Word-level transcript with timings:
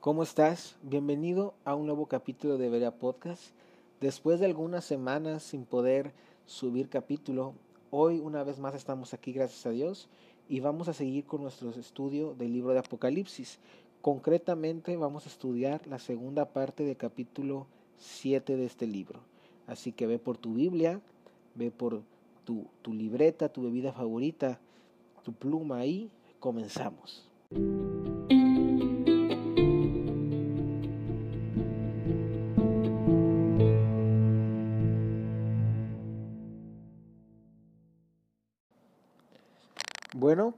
¿Cómo 0.00 0.22
estás? 0.22 0.76
Bienvenido 0.82 1.52
a 1.66 1.74
un 1.74 1.84
nuevo 1.84 2.06
capítulo 2.06 2.56
de 2.56 2.70
Berea 2.70 2.90
Podcast. 2.90 3.52
Después 4.00 4.40
de 4.40 4.46
algunas 4.46 4.82
semanas 4.82 5.42
sin 5.42 5.66
poder 5.66 6.14
subir 6.46 6.88
capítulo, 6.88 7.52
hoy 7.90 8.18
una 8.18 8.42
vez 8.42 8.58
más 8.58 8.74
estamos 8.74 9.12
aquí, 9.12 9.32
gracias 9.32 9.66
a 9.66 9.70
Dios, 9.72 10.08
y 10.48 10.60
vamos 10.60 10.88
a 10.88 10.94
seguir 10.94 11.26
con 11.26 11.42
nuestro 11.42 11.68
estudio 11.72 12.32
del 12.32 12.54
libro 12.54 12.72
de 12.72 12.78
Apocalipsis. 12.78 13.58
Concretamente 14.00 14.96
vamos 14.96 15.26
a 15.26 15.28
estudiar 15.28 15.86
la 15.86 15.98
segunda 15.98 16.46
parte 16.46 16.82
del 16.82 16.96
capítulo 16.96 17.66
7 17.98 18.56
de 18.56 18.64
este 18.64 18.86
libro. 18.86 19.20
Así 19.66 19.92
que 19.92 20.06
ve 20.06 20.18
por 20.18 20.38
tu 20.38 20.54
Biblia, 20.54 21.02
ve 21.54 21.70
por 21.70 22.00
tu, 22.46 22.68
tu 22.80 22.94
libreta, 22.94 23.50
tu 23.50 23.64
bebida 23.64 23.92
favorita, 23.92 24.60
tu 25.22 25.34
pluma 25.34 25.76
ahí, 25.76 26.10
comenzamos. 26.38 27.28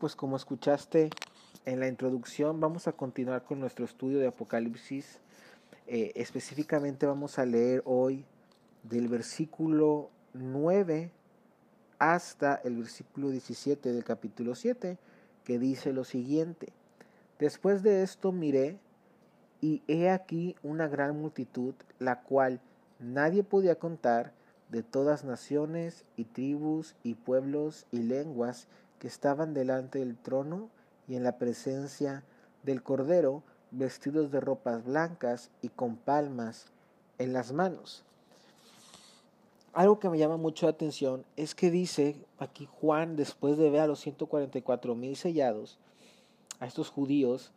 Pues 0.02 0.16
como 0.16 0.34
escuchaste 0.34 1.10
en 1.64 1.78
la 1.78 1.86
introducción, 1.86 2.58
vamos 2.58 2.88
a 2.88 2.92
continuar 2.92 3.44
con 3.44 3.60
nuestro 3.60 3.84
estudio 3.84 4.18
de 4.18 4.26
Apocalipsis. 4.26 5.20
Eh, 5.86 6.10
específicamente 6.16 7.06
vamos 7.06 7.38
a 7.38 7.46
leer 7.46 7.82
hoy 7.84 8.24
del 8.82 9.06
versículo 9.06 10.10
9 10.34 11.12
hasta 12.00 12.56
el 12.64 12.78
versículo 12.78 13.30
17 13.30 13.92
del 13.92 14.02
capítulo 14.02 14.56
7, 14.56 14.98
que 15.44 15.58
dice 15.60 15.92
lo 15.92 16.02
siguiente. 16.02 16.72
Después 17.38 17.84
de 17.84 18.02
esto 18.02 18.32
miré, 18.32 18.80
y 19.60 19.84
he 19.86 20.10
aquí 20.10 20.56
una 20.64 20.88
gran 20.88 21.16
multitud, 21.16 21.74
la 22.00 22.22
cual 22.22 22.60
nadie 22.98 23.44
podía 23.44 23.76
contar, 23.76 24.32
de 24.68 24.82
todas 24.82 25.22
naciones 25.22 26.04
y 26.16 26.24
tribus 26.24 26.96
y 27.04 27.14
pueblos 27.14 27.86
y 27.92 27.98
lenguas, 27.98 28.66
que 29.02 29.08
estaban 29.08 29.52
delante 29.52 29.98
del 29.98 30.16
trono 30.16 30.68
y 31.08 31.16
en 31.16 31.24
la 31.24 31.36
presencia 31.36 32.22
del 32.62 32.84
Cordero, 32.84 33.42
vestidos 33.72 34.30
de 34.30 34.38
ropas 34.38 34.84
blancas 34.84 35.50
y 35.60 35.70
con 35.70 35.96
palmas 35.96 36.66
en 37.18 37.32
las 37.32 37.50
manos. 37.50 38.04
Algo 39.72 39.98
que 39.98 40.08
me 40.08 40.18
llama 40.18 40.36
mucho 40.36 40.66
la 40.66 40.70
atención 40.70 41.24
es 41.34 41.56
que 41.56 41.72
dice 41.72 42.14
aquí 42.38 42.68
Juan, 42.80 43.16
después 43.16 43.58
de 43.58 43.70
ver 43.70 43.80
a 43.80 43.86
los 43.88 43.98
144 43.98 44.94
mil 44.94 45.16
sellados, 45.16 45.80
a 46.60 46.66
estos 46.66 46.88
judíos, 46.88 47.50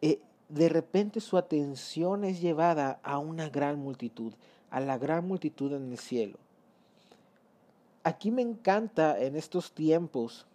eh, 0.00 0.20
de 0.48 0.70
repente 0.70 1.20
su 1.20 1.36
atención 1.36 2.24
es 2.24 2.40
llevada 2.40 2.98
a 3.02 3.18
una 3.18 3.50
gran 3.50 3.78
multitud, 3.78 4.32
a 4.70 4.80
la 4.80 4.96
gran 4.96 5.28
multitud 5.28 5.74
en 5.74 5.92
el 5.92 5.98
cielo 5.98 6.38
aquí 8.06 8.30
me 8.30 8.42
encanta 8.42 9.20
en 9.20 9.34
estos 9.34 9.72
tiempos 9.72 10.46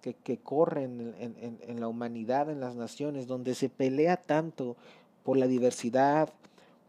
que, 0.00 0.38
corren 0.38 1.14
en, 1.18 1.58
en, 1.60 1.80
la 1.80 1.88
humanidad, 1.88 2.50
en 2.50 2.60
las 2.60 2.76
naciones, 2.76 3.26
donde 3.26 3.54
se 3.54 3.68
pelea 3.68 4.16
tanto 4.16 4.76
por 5.22 5.36
la 5.36 5.46
diversidad, 5.46 6.30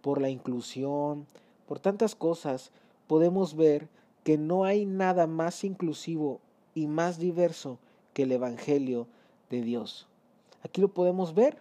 por 0.01 0.21
la 0.21 0.29
inclusión, 0.29 1.25
por 1.67 1.79
tantas 1.79 2.15
cosas, 2.15 2.71
podemos 3.07 3.55
ver 3.57 3.89
que 4.23 4.37
no 4.37 4.63
hay 4.63 4.85
nada 4.85 5.27
más 5.27 5.65
inclusivo 5.65 6.39
y 6.73 6.87
más 6.87 7.19
diverso 7.19 7.77
que 8.13 8.23
el 8.23 8.31
Evangelio 8.31 9.07
de 9.49 9.61
Dios. 9.61 10.07
Aquí 10.63 10.79
lo 10.79 10.93
podemos 10.93 11.35
ver. 11.35 11.57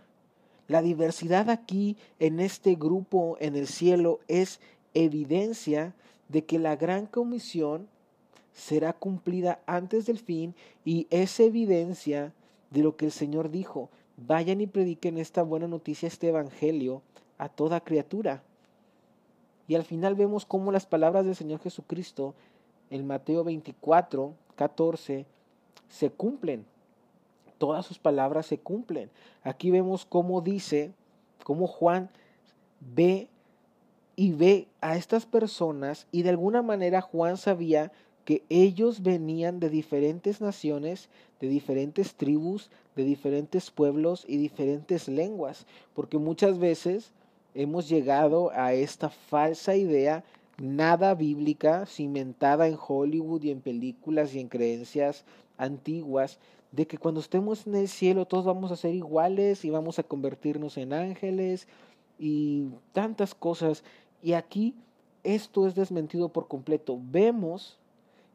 La 0.69 0.81
diversidad 0.81 1.51
aquí 1.51 1.97
en 2.21 2.39
este 2.39 2.77
grupo 2.77 3.37
en 3.41 3.57
el 3.57 3.67
cielo 3.67 4.21
es 4.29 4.61
evidencia 4.93 5.95
de 6.29 6.45
que 6.45 6.59
la 6.61 6.77
gran 6.77 7.07
comisión 7.07 7.89
será 8.55 8.93
cumplida 8.93 9.61
antes 9.67 10.07
del 10.07 10.19
fin 10.19 10.55
y 10.85 11.07
es 11.11 11.39
evidencia 11.41 12.33
de 12.71 12.83
lo 12.83 12.97
que 12.97 13.07
el 13.07 13.13
Señor 13.13 13.51
dijo. 13.51 13.91
Vayan 14.17 14.61
y 14.61 14.67
prediquen 14.67 15.19
esta 15.19 15.43
buena 15.43 15.69
noticia, 15.69 16.07
este 16.07 16.29
Evangelio 16.29 17.03
a 17.37 17.49
toda 17.49 17.81
criatura. 17.81 18.43
Y 19.67 19.75
al 19.75 19.85
final 19.85 20.15
vemos 20.15 20.47
cómo 20.47 20.73
las 20.73 20.87
palabras 20.87 21.25
del 21.27 21.35
Señor 21.35 21.61
Jesucristo 21.61 22.35
en 22.91 23.07
Mateo 23.07 23.45
24, 23.45 24.35
14 24.57 25.27
se 25.89 26.11
cumplen. 26.11 26.65
Todas 27.59 27.87
sus 27.87 27.99
palabras 27.99 28.47
se 28.47 28.59
cumplen. 28.59 29.11
Aquí 29.43 29.71
vemos 29.71 30.05
cómo 30.05 30.41
dice, 30.43 30.93
cómo 31.43 31.67
Juan 31.67 32.11
ve 32.81 33.29
y 34.17 34.33
ve 34.33 34.69
a 34.81 34.97
estas 34.97 35.27
personas 35.27 36.07
y 36.13 36.23
de 36.23 36.31
alguna 36.31 36.63
manera 36.63 37.01
Juan 37.01 37.37
sabía 37.37 37.91
que 38.25 38.43
ellos 38.49 39.03
venían 39.03 39.61
de 39.61 39.69
diferentes 39.69 40.41
naciones, 40.41 41.09
de 41.41 41.49
diferentes 41.49 42.15
tribus, 42.15 42.71
de 42.97 43.05
diferentes 43.05 43.71
pueblos 43.71 44.25
y 44.27 44.37
diferentes 44.37 45.09
lenguas, 45.09 45.67
porque 45.95 46.19
muchas 46.19 46.59
veces 46.59 47.13
hemos 47.55 47.89
llegado 47.89 48.51
a 48.53 48.73
esta 48.73 49.11
falsa 49.11 49.77
idea 49.77 50.25
nada 50.59 51.15
bíblica, 51.15 51.87
cimentada 51.87 52.69
en 52.69 52.77
Hollywood 52.79 53.43
y 53.43 53.51
en 53.51 53.61
películas 53.61 54.35
y 54.35 54.41
en 54.41 54.49
creencias 54.49 55.25
antiguas, 55.59 56.39
de 56.73 56.87
que 56.87 56.99
cuando 56.99 57.21
estemos 57.21 57.67
en 57.67 57.77
el 57.77 57.89
cielo 57.89 58.27
todos 58.27 58.45
vamos 58.45 58.73
a 58.73 58.77
ser 58.77 58.95
iguales 58.95 59.65
y 59.65 59.71
vamos 59.71 59.99
a 59.99 60.03
convertirnos 60.03 60.77
en 60.77 60.93
ángeles 60.93 61.69
y 62.19 62.67
tantas 62.93 63.35
cosas. 63.35 63.85
Y 64.23 64.33
aquí 64.33 64.75
esto 65.23 65.67
es 65.67 65.75
desmentido 65.75 66.31
por 66.31 66.49
completo. 66.49 66.99
Vemos 67.01 67.79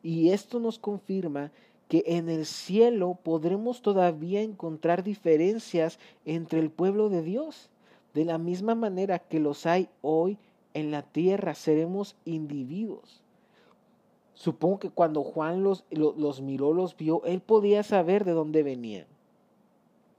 y 0.03 0.29
esto 0.31 0.59
nos 0.59 0.79
confirma 0.79 1.51
que 1.87 2.03
en 2.05 2.29
el 2.29 2.45
cielo 2.45 3.17
podremos 3.23 3.81
todavía 3.81 4.41
encontrar 4.41 5.03
diferencias 5.03 5.99
entre 6.25 6.59
el 6.59 6.69
pueblo 6.69 7.09
de 7.09 7.23
Dios. 7.23 7.69
De 8.13 8.25
la 8.25 8.37
misma 8.37 8.75
manera 8.75 9.19
que 9.19 9.39
los 9.39 9.65
hay 9.65 9.89
hoy 10.01 10.37
en 10.73 10.91
la 10.91 11.01
tierra, 11.01 11.55
seremos 11.55 12.15
individuos. 12.25 13.21
Supongo 14.35 14.79
que 14.79 14.89
cuando 14.89 15.23
Juan 15.23 15.63
los, 15.63 15.83
los, 15.89 16.41
miró, 16.41 16.73
los 16.73 16.95
vio, 16.95 17.23
él 17.25 17.41
podía 17.41 17.83
saber 17.83 18.23
de 18.23 18.31
dónde 18.31 18.63
venían. 18.63 19.05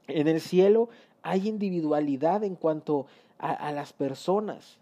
En 0.07 0.27
el 0.27 0.41
cielo 0.41 0.89
hay 1.23 1.47
individualidad 1.47 2.43
en 2.43 2.55
cuanto 2.55 3.07
a 3.39 3.71
las 3.71 3.93
personas. 3.93 4.77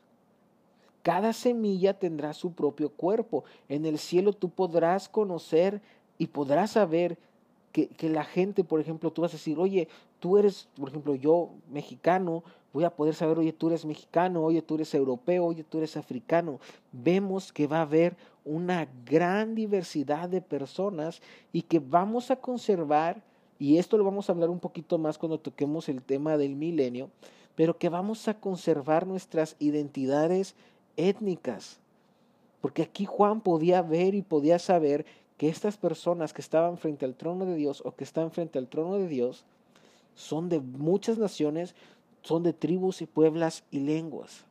Cada 1.03 1.33
semilla 1.33 1.93
tendrá 1.93 2.33
su 2.33 2.51
propio 2.53 2.89
cuerpo. 2.89 3.43
En 3.67 3.85
el 3.85 3.97
cielo 3.97 4.33
tú 4.33 4.49
podrás 4.49 5.09
conocer 5.09 5.81
y 6.17 6.27
podrás 6.27 6.71
saber 6.71 7.17
que, 7.71 7.87
que, 7.87 8.09
la 8.09 8.23
gente, 8.23 8.63
por 8.63 8.79
ejemplo, 8.79 9.11
tú 9.11 9.21
vas 9.21 9.31
a 9.31 9.37
decir, 9.37 9.57
oye, 9.59 9.87
tú 10.19 10.37
eres, 10.37 10.67
por 10.75 10.89
ejemplo, 10.89 11.15
yo 11.15 11.49
mexicano, 11.71 12.43
voy 12.73 12.83
a 12.83 12.89
poder 12.89 13.15
saber, 13.15 13.39
oye, 13.39 13.53
tú 13.53 13.67
eres 13.67 13.85
mexicano, 13.85 14.43
oye, 14.43 14.61
tú 14.61 14.75
eres 14.75 14.93
europeo, 14.93 15.45
oye, 15.45 15.63
tú 15.63 15.79
eres 15.79 15.97
africano. 15.97 16.59
Vemos 16.91 17.51
que 17.51 17.67
va 17.67 17.79
a 17.79 17.83
haber 17.83 18.15
una 18.45 18.87
gran 19.05 19.55
diversidad 19.55 20.29
de 20.29 20.41
personas 20.41 21.21
y 21.51 21.63
que 21.63 21.79
vamos 21.79 22.31
a 22.31 22.37
conservar, 22.37 23.21
y 23.57 23.77
esto 23.77 23.97
lo 23.97 24.03
vamos 24.03 24.29
a 24.29 24.33
hablar 24.33 24.49
un 24.49 24.59
poquito 24.59 24.97
más 24.97 25.17
cuando 25.17 25.39
toquemos 25.39 25.89
el 25.89 26.01
tema 26.01 26.37
del 26.37 26.55
milenio, 26.55 27.09
pero 27.55 27.77
que 27.77 27.89
vamos 27.89 28.27
a 28.27 28.39
conservar 28.39 29.05
nuestras 29.05 29.55
identidades 29.59 30.55
étnicas. 30.99 31.79
Porque 32.61 32.83
aquí 32.83 33.05
Juan 33.05 33.41
podía 33.41 33.81
ver 33.81 34.15
y 34.15 34.21
podía 34.21 34.59
saber 34.59 35.05
que 35.37 35.47
estas 35.47 35.77
personas 35.77 36.33
que 36.33 36.41
estaban 36.41 36.77
frente 36.77 37.05
al 37.05 37.15
trono 37.15 37.45
de 37.45 37.55
Dios 37.55 37.81
o 37.85 37.95
que 37.95 38.03
están 38.03 38.31
frente 38.31 38.59
al 38.59 38.67
trono 38.67 38.97
de 38.97 39.07
Dios 39.07 39.45
son 40.13 40.49
de 40.49 40.59
muchas 40.59 41.17
naciones, 41.17 41.75
son 42.21 42.43
de 42.43 42.51
tribus 42.51 43.01
y 43.01 43.05
pueblas 43.05 43.63
y 43.71 43.79
lenguas. 43.79 44.43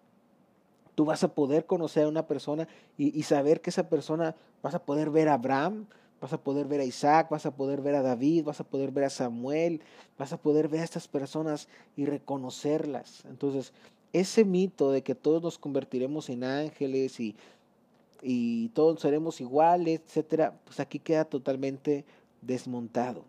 Tú 0.95 1.05
vas 1.05 1.23
a 1.23 1.35
poder 1.35 1.67
conocer 1.67 2.05
a 2.05 2.09
una 2.09 2.27
persona 2.27 2.67
y, 2.97 3.17
y, 3.17 3.23
saber 3.25 3.61
que 3.61 3.71
esa 3.71 3.89
persona, 3.89 4.35
vas 4.63 4.75
a 4.75 4.83
poder 4.83 5.11
ver 5.11 5.29
a 5.29 5.35
Abraham, 5.35 5.87
vas 6.21 6.33
a 6.33 6.41
poder 6.43 6.67
ver 6.67 6.81
a 6.81 6.85
Isaac, 6.85 7.29
vas 7.31 7.47
a 7.47 7.55
poder 7.55 7.83
ver 7.83 7.95
a 7.95 8.03
David, 8.03 8.45
vas 8.45 8.61
a 8.61 8.65
poder 8.65 8.91
ver 8.91 9.05
a 9.05 9.11
Samuel, 9.11 9.83
vas 10.19 10.33
a 10.33 10.39
poder 10.39 10.69
ver 10.69 10.81
a 10.81 10.85
estas 10.85 11.07
personas 11.07 11.69
y 11.97 12.07
reconocerlas. 12.07 13.25
Entonces, 13.27 13.73
ese 14.13 14.45
mito 14.45 14.91
de 14.91 15.03
que 15.03 15.15
todos 15.15 15.43
nos 15.43 15.59
convertiremos 15.59 16.29
en 16.31 16.45
ángeles 16.45 17.21
y, 17.21 17.37
y 18.23 18.69
todos 18.71 19.01
seremos 19.01 19.41
iguales, 19.41 20.01
etcétera, 20.05 20.59
pues 20.65 20.81
aquí 20.81 20.99
queda 20.99 21.25
totalmente 21.25 22.05
desmontado. 22.43 23.25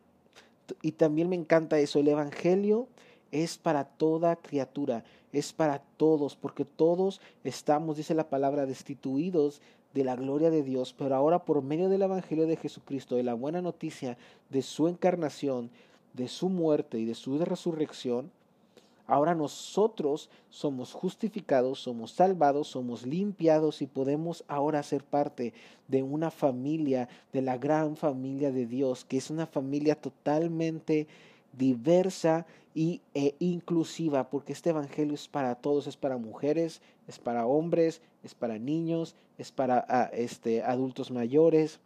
Y 0.82 0.94
también 0.94 1.30
me 1.30 1.36
encanta 1.36 1.80
eso, 1.80 2.00
el 2.00 2.08
Evangelio 2.08 2.88
es 3.32 3.58
para 3.58 3.86
toda 3.86 4.36
criatura, 4.36 5.04
es 5.32 5.54
para 5.54 5.80
todos, 5.98 6.36
porque 6.36 6.66
todos 6.66 7.22
estamos, 7.44 7.98
dice 7.98 8.14
la 8.14 8.30
palabra, 8.30 8.66
destituidos 8.66 9.62
de 9.94 10.04
la 10.04 10.16
gloria 10.16 10.50
de 10.50 10.64
Dios, 10.64 10.94
pero 10.98 11.16
ahora 11.16 11.46
por 11.46 11.62
medio 11.62 11.90
del 11.90 12.04
Evangelio 12.04 12.48
de 12.48 12.58
Jesucristo, 12.58 13.16
de 13.16 13.24
la 13.24 13.34
buena 13.34 13.62
noticia 13.62 14.18
de 14.50 14.62
su 14.62 14.88
encarnación, 14.88 15.72
de 16.14 16.28
su 16.28 16.50
muerte 16.50 17.00
y 17.00 17.06
de 17.06 17.16
su 17.16 17.38
resurrección, 17.40 18.32
Ahora 19.10 19.34
nosotros 19.34 20.30
somos 20.52 20.94
justificados, 20.94 21.80
somos 21.80 22.12
salvados, 22.12 22.68
somos 22.68 23.08
limpiados 23.08 23.82
y 23.82 23.88
podemos 23.88 24.44
ahora 24.48 24.84
ser 24.84 25.04
parte 25.04 25.52
de 25.88 26.04
una 26.04 26.30
familia, 26.30 27.10
de 27.34 27.42
la 27.42 27.58
gran 27.58 27.98
familia 27.98 28.52
de 28.52 28.68
Dios, 28.68 29.06
que 29.06 29.18
es 29.18 29.32
una 29.32 29.48
familia 29.48 29.96
totalmente 29.96 31.08
diversa 31.58 32.46
y, 32.76 33.02
e 33.16 33.34
inclusiva, 33.40 34.30
porque 34.30 34.54
este 34.54 34.70
Evangelio 34.70 35.16
es 35.16 35.28
para 35.28 35.56
todos, 35.56 35.88
es 35.88 35.98
para 35.98 36.18
mujeres, 36.18 36.80
es 37.08 37.18
para 37.18 37.48
hombres, 37.48 38.04
es 38.24 38.36
para 38.36 38.60
niños, 38.60 39.16
es 39.40 39.52
para 39.52 39.84
ah, 39.90 40.12
este, 40.14 40.62
adultos 40.62 41.10
mayores, 41.10 41.80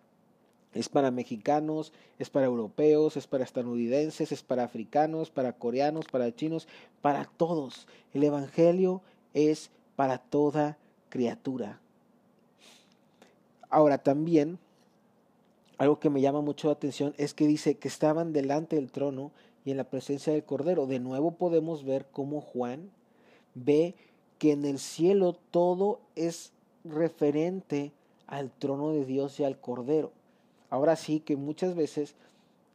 es 0.74 0.90
para 0.90 1.12
mexicanos, 1.12 1.94
es 2.20 2.30
para 2.30 2.46
europeos, 2.46 3.18
es 3.18 3.28
para 3.28 3.44
estadounidenses, 3.44 4.32
es 4.32 4.44
para 4.44 4.64
africanos, 4.64 5.30
para 5.30 5.54
coreanos, 5.54 6.06
para 6.06 6.36
chinos, 6.36 6.68
para 7.02 7.26
todos. 7.26 7.88
El 8.14 8.24
Evangelio 8.24 9.02
es 9.34 9.70
para 9.96 10.18
toda 10.18 10.78
criatura. 11.10 11.80
Ahora 13.70 13.98
también, 13.98 14.60
algo 15.78 16.00
que 16.00 16.10
me 16.10 16.22
llama 16.22 16.42
mucho 16.42 16.68
la 16.68 16.74
atención 16.74 17.14
es 17.18 17.34
que 17.34 17.48
dice 17.48 17.76
que 17.76 17.88
estaban 17.88 18.34
delante 18.34 18.76
del 18.76 18.92
trono 18.92 19.32
y 19.66 19.72
en 19.72 19.78
la 19.78 19.84
presencia 19.86 20.34
del 20.34 20.44
Cordero. 20.44 20.86
De 20.86 21.00
nuevo 21.00 21.32
podemos 21.32 21.84
ver 21.86 22.06
cómo 22.12 22.42
Juan 22.42 22.92
ve 23.56 23.96
que 24.40 24.52
en 24.52 24.66
el 24.66 24.80
cielo 24.80 25.34
todo 25.52 26.00
es 26.16 26.52
referente 26.84 27.92
al 28.28 28.52
trono 28.52 28.92
de 28.92 29.06
Dios 29.06 29.40
y 29.40 29.44
al 29.44 29.60
Cordero. 29.60 30.12
Ahora 30.74 30.96
sí 30.96 31.20
que 31.20 31.36
muchas 31.36 31.76
veces 31.76 32.16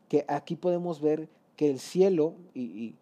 que 0.09 0.25
aquí 0.29 0.55
podemos 0.55 1.00
ver 1.00 1.29
que 1.56 1.69
el 1.69 1.81
cielo, 1.81 2.35
y, 2.55 2.95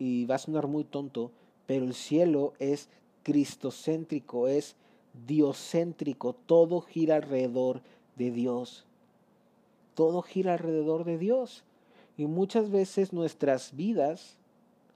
y, 0.00 0.24
va 0.24 0.34
a 0.34 0.38
sonar 0.38 0.66
muy 0.66 0.82
tonto, 0.82 1.30
pero 1.68 1.84
el 1.84 1.94
cielo 1.94 2.52
es 2.58 2.88
cristocéntrico, 3.22 4.48
es 4.48 4.74
diocéntrico, 5.28 6.34
todo 6.34 6.80
gira 6.80 7.14
alrededor 7.14 7.82
de 8.16 8.32
Dios. 8.32 8.84
Todo 9.94 10.22
gira 10.22 10.54
alrededor 10.54 11.04
de 11.04 11.18
Dios. 11.18 11.62
Y 12.16 12.26
muchas 12.26 12.68
veces 12.68 13.12
nuestras 13.12 13.76
vidas, 13.76 14.38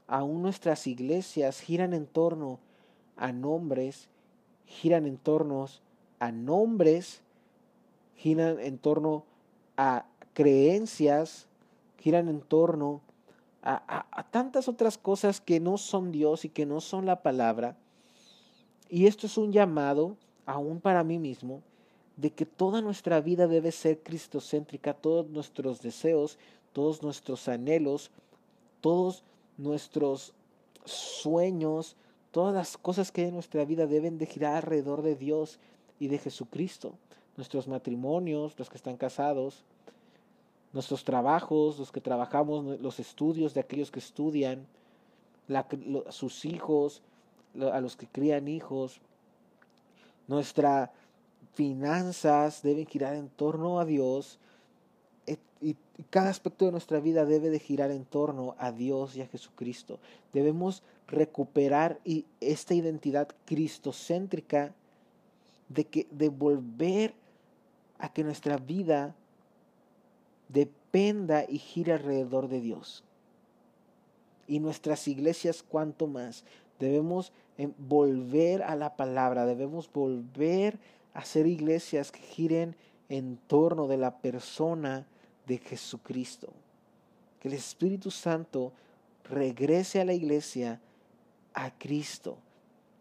aún 0.09 0.43
nuestras 0.43 0.89
iglesias, 0.89 1.61
giran 1.61 1.95
en 1.95 2.07
torno 2.07 2.59
a 3.17 3.31
nombres, 3.31 4.09
giran 4.67 5.07
en 5.07 5.19
torno 5.19 5.67
a 6.19 6.33
nombres, 6.33 7.21
giran 8.17 8.59
en 8.59 8.79
torno 8.79 9.23
a 9.77 10.07
creencias, 10.35 11.47
giran 11.99 12.29
en 12.29 12.41
torno 12.41 13.01
a, 13.63 14.27
tantas 14.31 14.69
otras 14.69 14.97
cosas 14.97 15.41
que 15.41 15.59
no 15.59 15.77
son 15.77 16.13
Dios 16.13 16.45
y 16.45 16.49
que 16.49 16.67
no 16.67 16.81
son 16.81 17.05
la 17.05 17.23
palabra. 17.23 17.77
Y 18.89 19.07
esto 19.07 19.27
es 19.27 19.37
un 19.37 19.53
llamado, 19.53 20.17
aún 20.45 20.81
para 20.81 21.03
mí 21.03 21.19
mismo, 21.19 21.63
de 22.17 22.31
que 22.31 22.47
toda 22.47 22.81
nuestra 22.81 23.21
vida 23.21 23.49
debe 23.49 23.73
ser 23.73 24.05
cristocéntrica, 24.05 24.95
todos 24.95 25.29
nuestros 25.31 25.83
deseos, 25.83 26.39
todos 26.73 27.03
nuestros 27.03 27.49
anhelos, 27.49 28.13
todos 28.81 29.25
nuestros 29.59 30.33
sueños, 30.85 31.97
todas 32.31 32.55
las 32.55 32.77
cosas 32.77 33.11
que 33.11 33.23
hay 33.23 33.29
en 33.29 33.35
nuestra 33.35 33.65
vida 33.65 33.87
deben 33.87 34.17
de 34.19 34.27
girar 34.27 34.55
alrededor 34.55 35.03
de 35.03 35.17
Dios 35.17 35.59
y 35.99 36.07
de 36.07 36.19
Jesucristo 36.19 36.95
nuestros 37.37 37.69
matrimonios, 37.69 38.59
los 38.59 38.71
que 38.71 38.77
están 38.77 38.97
casados, 38.97 39.63
nuestros 40.73 41.05
trabajos, 41.05 41.79
los 41.79 41.93
que 41.93 42.01
trabajamos, 42.01 42.81
los 42.81 43.01
estudios 43.01 43.55
de 43.55 43.61
aquellos 43.61 43.91
que 43.91 43.99
estudian, 43.99 44.67
sus 46.11 46.45
hijos, 46.45 47.03
a 47.73 47.81
los 47.81 47.97
que 47.97 48.07
crían 48.07 48.49
hijos. 48.49 49.01
Nuestras 50.29 50.91
finanzas 51.55 52.63
deben 52.63 52.87
girar 52.87 53.15
en 53.15 53.29
torno 53.29 53.81
a 53.81 53.85
Dios 53.85 54.39
y 55.61 55.77
cada 56.11 56.31
aspecto 56.31 56.67
de 56.67 56.73
nuestra 56.73 57.01
vida 57.01 57.25
debe 57.25 57.51
de 57.51 57.59
girar 57.59 57.91
en 57.91 58.05
torno 58.05 58.55
a 58.59 58.73
Dios 58.73 59.17
y 59.17 59.23
a 59.23 59.27
Jesucristo. 59.27 59.99
Debemos 60.33 60.83
recuperar 61.09 61.99
esta 62.41 62.75
identidad 62.75 63.29
cristocéntrica 63.47 64.75
de 65.69 65.85
que 65.85 66.07
de 66.11 66.29
volver 66.29 67.15
a 67.99 68.13
que 68.13 68.25
nuestra 68.25 68.57
vida 68.57 69.15
dependa 70.49 71.45
y 71.49 71.59
gire 71.59 71.93
alrededor 71.93 72.49
de 72.49 72.61
Dios. 72.61 73.05
Y 74.47 74.61
nuestras 74.61 75.09
iglesias, 75.09 75.63
cuanto 75.63 76.07
más, 76.07 76.45
debemos 76.79 77.33
em, 77.59 77.73
volver 77.79 78.63
a 78.63 78.77
la 78.77 78.97
palabra, 78.97 79.47
debemos 79.47 79.93
volver 79.93 80.79
a 81.15 81.25
ser 81.25 81.47
iglesias 81.47 82.13
que 82.13 82.21
giren 82.21 82.77
en 83.09 83.39
torno 83.47 83.87
de 83.89 83.97
la 83.97 84.19
persona 84.19 85.07
de 85.47 85.59
Jesucristo. 85.59 86.53
Que 87.41 87.49
el 87.49 87.55
Espíritu 87.55 88.11
Santo 88.11 88.73
regrese 89.25 90.01
a 90.01 90.05
la 90.05 90.13
iglesia 90.13 90.81
a 91.55 91.71
Cristo, 91.77 92.39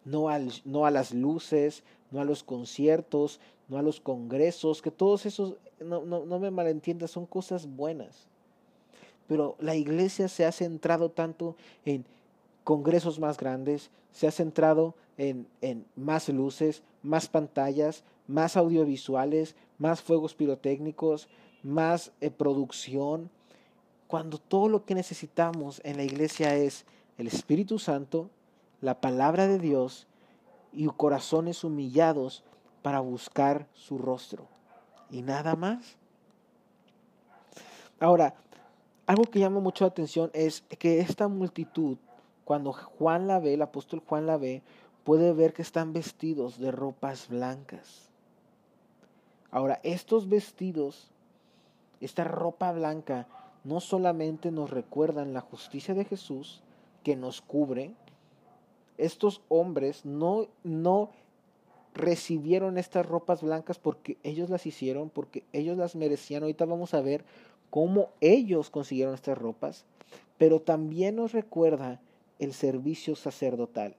no, 0.04 0.28
no 0.64 0.86
a 0.86 0.90
las 0.90 1.12
luces, 1.12 1.82
no 2.10 2.20
a 2.20 2.24
los 2.24 2.42
conciertos, 2.42 3.40
no 3.68 3.78
a 3.78 3.82
los 3.82 4.00
congresos, 4.00 4.82
que 4.82 4.90
todos 4.90 5.26
esos, 5.26 5.54
no, 5.80 6.04
no, 6.04 6.38
me 6.38 6.50
malentiendas, 6.50 7.10
son 7.10 7.26
cosas 7.26 7.66
buenas. 7.66 8.26
Pero 9.26 9.56
la 9.58 9.74
iglesia 9.74 10.28
se 10.28 10.44
ha 10.44 10.52
centrado 10.52 11.10
tanto 11.10 11.56
en 11.84 12.04
congresos 12.64 13.18
más 13.18 13.36
grandes, 13.36 13.90
se 14.12 14.26
ha 14.26 14.30
centrado 14.30 14.94
en, 15.18 15.46
en 15.60 15.84
más 15.96 16.28
luces, 16.28 16.82
más 17.02 17.28
pantallas, 17.28 18.04
más 18.28 18.56
audiovisuales, 18.56 19.56
más 19.78 20.00
fuegos 20.00 20.34
pirotécnicos, 20.34 21.28
más 21.62 22.12
eh, 22.20 22.30
producción, 22.30 23.30
cuando 24.06 24.38
todo 24.38 24.68
lo 24.68 24.84
que 24.84 24.94
necesitamos 24.94 25.80
en 25.84 25.96
la 25.96 26.04
iglesia 26.04 26.54
es 26.54 26.84
el 27.18 27.26
Espíritu 27.26 27.78
Santo, 27.78 28.30
la 28.80 29.00
palabra 29.00 29.48
de 29.48 29.58
Dios 29.58 30.06
y 30.72 30.86
corazones 30.86 31.64
humillados 31.64 32.44
para 32.86 33.00
buscar 33.00 33.66
su 33.72 33.98
rostro. 33.98 34.46
Y 35.10 35.22
nada 35.22 35.56
más. 35.56 35.96
Ahora, 37.98 38.36
algo 39.08 39.24
que 39.24 39.40
llama 39.40 39.58
mucho 39.58 39.82
la 39.82 39.88
atención 39.88 40.30
es 40.32 40.60
que 40.60 41.00
esta 41.00 41.26
multitud, 41.26 41.98
cuando 42.44 42.72
Juan 42.72 43.26
la 43.26 43.40
ve, 43.40 43.54
el 43.54 43.62
apóstol 43.62 44.04
Juan 44.06 44.26
la 44.26 44.36
ve, 44.36 44.62
puede 45.02 45.32
ver 45.32 45.52
que 45.52 45.62
están 45.62 45.92
vestidos 45.92 46.60
de 46.60 46.70
ropas 46.70 47.26
blancas. 47.28 48.08
Ahora, 49.50 49.80
estos 49.82 50.28
vestidos, 50.28 51.10
esta 52.00 52.22
ropa 52.22 52.70
blanca, 52.70 53.26
no 53.64 53.80
solamente 53.80 54.52
nos 54.52 54.70
recuerdan 54.70 55.32
la 55.32 55.40
justicia 55.40 55.92
de 55.92 56.04
Jesús, 56.04 56.62
que 57.02 57.16
nos 57.16 57.40
cubre, 57.40 57.96
estos 58.96 59.42
hombres 59.48 60.04
no, 60.04 60.46
no 60.62 61.10
recibieron 61.96 62.78
estas 62.78 63.06
ropas 63.06 63.42
blancas 63.42 63.78
porque 63.78 64.18
ellos 64.22 64.50
las 64.50 64.66
hicieron, 64.66 65.10
porque 65.10 65.42
ellos 65.52 65.76
las 65.76 65.96
merecían. 65.96 66.42
Ahorita 66.42 66.64
vamos 66.66 66.94
a 66.94 67.00
ver 67.00 67.24
cómo 67.70 68.10
ellos 68.20 68.70
consiguieron 68.70 69.14
estas 69.14 69.38
ropas, 69.38 69.84
pero 70.38 70.60
también 70.60 71.16
nos 71.16 71.32
recuerda 71.32 72.00
el 72.38 72.52
servicio 72.52 73.16
sacerdotal. 73.16 73.94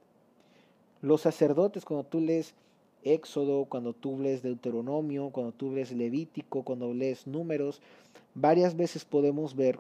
Los 1.02 1.22
sacerdotes, 1.22 1.86
cuando 1.86 2.06
tú 2.06 2.22
lees 2.22 2.54
Éxodo, 3.04 3.66
cuando 3.66 3.94
tú 3.94 4.20
lees 4.20 4.44
Deuteronomio, 4.44 5.30
cuando 5.30 5.52
tú 5.52 5.72
lees 5.72 5.92
Levítico, 5.92 6.64
cuando 6.64 6.94
lees 6.94 7.26
Números, 7.28 7.82
varias 8.36 8.76
veces 8.76 9.06
podemos 9.06 9.56
ver 9.56 9.80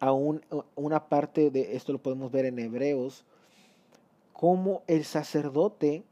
aún 0.00 0.42
una 0.76 1.08
parte 1.08 1.50
de 1.50 1.76
esto 1.76 1.92
lo 1.92 1.98
podemos 1.98 2.30
ver 2.30 2.44
en 2.44 2.58
Hebreos, 2.58 3.24
como 4.32 4.82
el 4.86 5.04
sacerdote, 5.04 6.04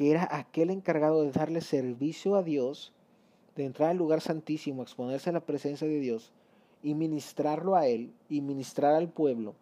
que 0.00 0.10
era 0.10 0.26
aquel 0.34 0.70
encargado 0.70 1.24
de 1.24 1.30
darle 1.30 1.60
servicio 1.60 2.34
a 2.34 2.42
Dios, 2.42 2.90
de 3.54 3.66
entrar 3.66 3.90
al 3.90 3.98
lugar 3.98 4.22
santísimo, 4.22 4.82
exponerse 4.82 5.28
a 5.28 5.34
la 5.34 5.44
presencia 5.44 5.86
de 5.86 6.00
Dios 6.00 6.32
y 6.82 6.94
ministrarlo 6.94 7.76
a 7.76 7.86
él 7.86 8.10
y 8.30 8.40
ministrar 8.40 8.94
al 8.94 9.10
pueblo, 9.10 9.54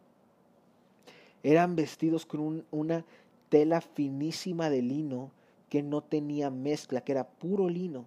eran 1.42 1.75
vestidos 1.75 2.25
con 2.25 2.64
una 2.71 3.04
tela 3.49 3.80
finísima 3.80 4.71
de 4.71 4.80
lino 4.80 5.33
que 5.68 5.83
no 5.83 6.02
tenía 6.02 6.50
mezcla, 6.50 7.00
que 7.00 7.11
era 7.11 7.26
puro 7.26 7.68
lino. 7.68 8.04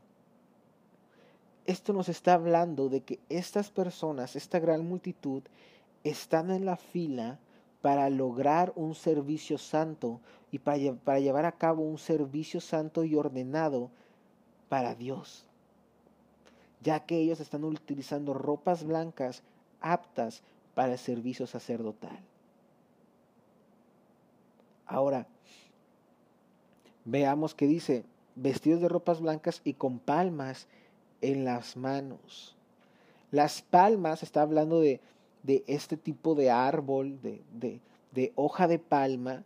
Esto 1.65 1.91
nos 1.91 2.07
está 2.07 2.35
hablando 2.35 2.88
de 2.88 3.01
que 3.01 3.19
estas 3.27 3.71
personas, 3.71 4.38
esta 4.38 4.57
gran 4.59 4.88
multitud, 4.88 5.43
están 6.05 6.50
en 6.50 6.63
la 6.63 6.77
fila 6.77 7.39
para 7.81 8.09
lograr 8.09 8.71
un 8.75 8.95
servicio 8.95 9.57
santo 9.57 10.19
y 10.51 10.59
para, 10.59 10.93
para 10.93 11.19
llevar 11.19 11.45
a 11.45 11.53
cabo 11.53 11.83
un 11.83 11.97
servicio 11.97 12.61
santo 12.61 13.03
y 13.03 13.15
ordenado 13.15 13.89
para 14.69 14.95
Dios, 14.95 15.45
ya 16.81 17.01
que 17.01 17.17
ellos 17.17 17.39
están 17.39 17.63
utilizando 17.63 18.33
ropas 18.33 18.83
blancas 18.83 19.43
aptas 19.81 20.43
para 20.75 20.93
el 20.93 21.00
servicio 21.00 21.47
sacerdotal. 21.47 22.19
Ahora, 24.85 25.27
veamos 27.05 27.55
que 27.55 27.65
dice, 27.65 28.03
vestidos 28.35 28.81
de 28.81 28.89
ropas 28.89 29.21
blancas 29.21 29.61
y 29.63 29.73
con 29.73 30.00
palmas 30.00 30.67
en 31.21 31.45
las 31.45 31.77
manos. 31.77 32.55
Las 33.31 33.61
palmas, 33.61 34.23
está 34.23 34.41
hablando 34.41 34.81
de, 34.81 35.00
de 35.43 35.63
este 35.67 35.98
tipo 35.98 36.36
de 36.36 36.50
árbol, 36.50 37.21
de, 37.21 37.41
de, 37.53 37.79
de, 38.12 38.31
hoja 38.36 38.67
de 38.67 38.79
palma, 38.79 39.43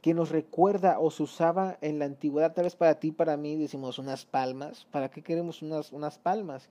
que 0.00 0.14
nos 0.14 0.30
recuerda 0.30 0.98
o 0.98 1.10
se 1.10 1.22
usaba 1.22 1.76
en 1.82 1.98
la 1.98 2.06
antigüedad, 2.06 2.54
tal 2.54 2.64
vez 2.64 2.76
para 2.76 2.98
ti, 2.98 3.12
para 3.12 3.36
mí, 3.36 3.56
decimos 3.56 3.98
unas 3.98 4.24
palmas. 4.24 4.86
¿Para 4.90 5.10
qué 5.10 5.22
queremos 5.22 5.60
unas, 5.60 5.92
unas 5.92 6.18
palmas? 6.18 6.68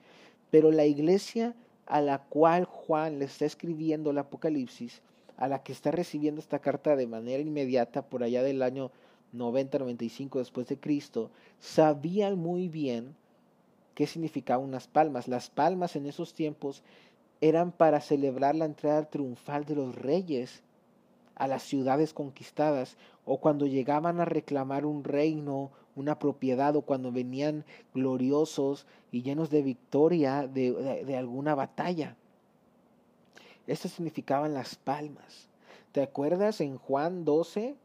Pero 0.50 0.72
la 0.72 0.86
iglesia 0.86 1.56
a 1.86 2.02
la 2.02 2.20
cual 2.20 2.66
Juan 2.66 3.20
le 3.20 3.26
está 3.26 3.46
escribiendo 3.46 4.12
el 4.12 4.18
Apocalipsis, 4.18 5.02
a 5.38 5.48
la 5.48 5.64
que 5.64 5.72
está 5.72 5.92
recibiendo 5.92 6.40
esta 6.40 6.60
carta 6.60 6.96
de 6.96 7.08
manera 7.08 7.42
inmediata 7.42 8.04
por 8.04 8.24
allá 8.24 8.44
del 8.44 8.62
año 8.62 8.92
90-95 9.36 10.40
después 10.40 10.68
de 10.68 10.80
Cristo, 10.80 11.30
sabían 11.60 12.38
muy 12.38 12.68
bien 12.68 13.16
qué 13.96 14.08
significaban 14.08 14.66
unas 14.66 14.88
palmas. 14.88 15.28
Las 15.28 15.50
palmas 15.50 15.96
en 15.96 16.06
esos 16.06 16.34
tiempos 16.34 16.84
eran 17.42 17.72
para 17.72 18.02
celebrar 18.02 18.56
la 18.56 18.66
entrada 18.66 19.10
triunfal 19.10 19.66
de 19.66 19.76
los 19.76 19.96
reyes 19.96 20.62
a 21.36 21.48
las 21.48 21.64
ciudades 21.64 22.14
conquistadas 22.14 22.98
o 23.26 23.40
cuando 23.40 23.66
llegaban 23.66 24.20
a 24.20 24.26
reclamar 24.26 24.86
un 24.86 25.04
reino, 25.04 25.72
una 25.96 26.20
propiedad 26.20 26.76
o 26.76 26.82
cuando 26.82 27.12
venían 27.12 27.66
gloriosos 27.94 28.86
y 29.12 29.22
llenos 29.22 29.50
de 29.50 29.62
victoria 29.62 30.48
de, 30.48 31.16
alguna 31.18 31.56
batalla. 31.56 32.16
Esto 33.68 33.88
significaban 33.88 34.54
las 34.54 34.76
palmas. 34.76 35.48
¿Te 35.92 36.02
acuerdas 36.02 36.60
en 36.62 36.78
Juan 36.78 37.24
12? 37.24 37.76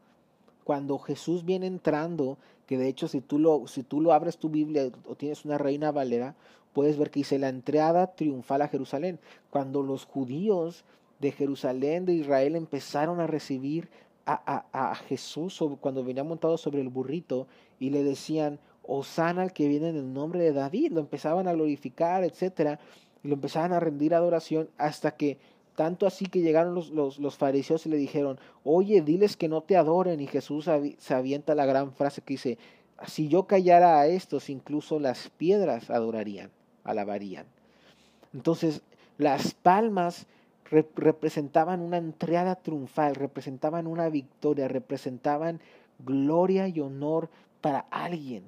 Cuando 0.63 0.97
Jesús 0.97 1.45
viene 1.45 1.67
entrando, 1.67 2.37
que 2.65 2.77
de 2.77 2.87
hecho 2.87 3.07
si 3.07 3.21
tú 3.21 3.39
lo, 3.39 3.67
si 3.67 3.83
tú 3.83 4.01
lo 4.01 4.13
abres 4.13 4.37
tu 4.37 4.49
Biblia 4.49 4.89
o 5.07 5.15
tienes 5.15 5.45
una 5.45 5.57
reina 5.57 5.91
valera, 5.91 6.35
puedes 6.73 6.97
ver 6.97 7.09
que 7.09 7.21
dice 7.21 7.39
la 7.39 7.49
entrada 7.49 8.15
triunfal 8.15 8.61
a 8.61 8.67
Jerusalén. 8.67 9.19
Cuando 9.49 9.81
los 9.81 10.05
judíos 10.05 10.83
de 11.19 11.31
Jerusalén, 11.31 12.05
de 12.05 12.13
Israel, 12.13 12.55
empezaron 12.55 13.19
a 13.19 13.27
recibir 13.27 13.89
a, 14.25 14.65
a, 14.73 14.95
Jesús 14.95 15.63
cuando 15.79 16.03
venía 16.03 16.23
montado 16.23 16.57
sobre 16.57 16.81
el 16.81 16.89
burrito 16.89 17.47
y 17.79 17.91
le 17.91 18.03
decían, 18.03 18.59
Osana 18.83 19.43
al 19.43 19.53
que 19.53 19.67
viene 19.67 19.89
en 19.89 19.97
el 19.97 20.13
nombre 20.13 20.41
de 20.41 20.53
David, 20.53 20.91
lo 20.91 20.99
empezaban 20.99 21.47
a 21.47 21.53
glorificar, 21.53 22.23
etcétera, 22.23 22.79
y 23.23 23.27
lo 23.27 23.35
empezaban 23.35 23.73
a 23.73 23.79
rendir 23.79 24.13
adoración 24.13 24.69
hasta 24.77 25.15
que 25.15 25.37
tanto 25.75 26.07
así 26.07 26.25
que 26.25 26.41
llegaron 26.41 26.73
los, 26.73 27.37
fariseos 27.37 27.85
y 27.85 27.89
le 27.89 27.97
dijeron, 27.97 28.39
oye, 28.63 29.01
diles 29.01 29.37
que 29.37 29.49
no 29.49 29.61
te 29.61 29.77
adoren. 29.77 30.21
Y 30.21 30.27
Jesús 30.27 30.69
se 30.97 31.13
avienta 31.13 31.55
la 31.55 31.65
gran 31.65 31.91
frase 31.91 32.21
que 32.21 32.35
dice, 32.35 32.57
si 33.07 33.27
yo 33.27 33.43
callara 33.43 33.99
a 33.99 34.07
estos, 34.07 34.49
incluso 34.49 34.99
las 34.99 35.29
piedras 35.29 35.89
adorarían, 35.89 36.49
alabarían. 36.83 37.45
Entonces, 38.33 38.81
las 39.17 39.53
palmas 39.53 40.25
representaban 40.95 41.81
una 41.81 41.97
entrada 41.97 42.55
triunfal, 42.55 43.15
representaban 43.15 43.87
una 43.87 44.09
victoria, 44.09 44.67
representaban 44.67 45.59
gloria 45.99 46.67
y 46.67 46.79
honor 46.79 47.29
para 47.61 47.79
alguien. 47.91 48.43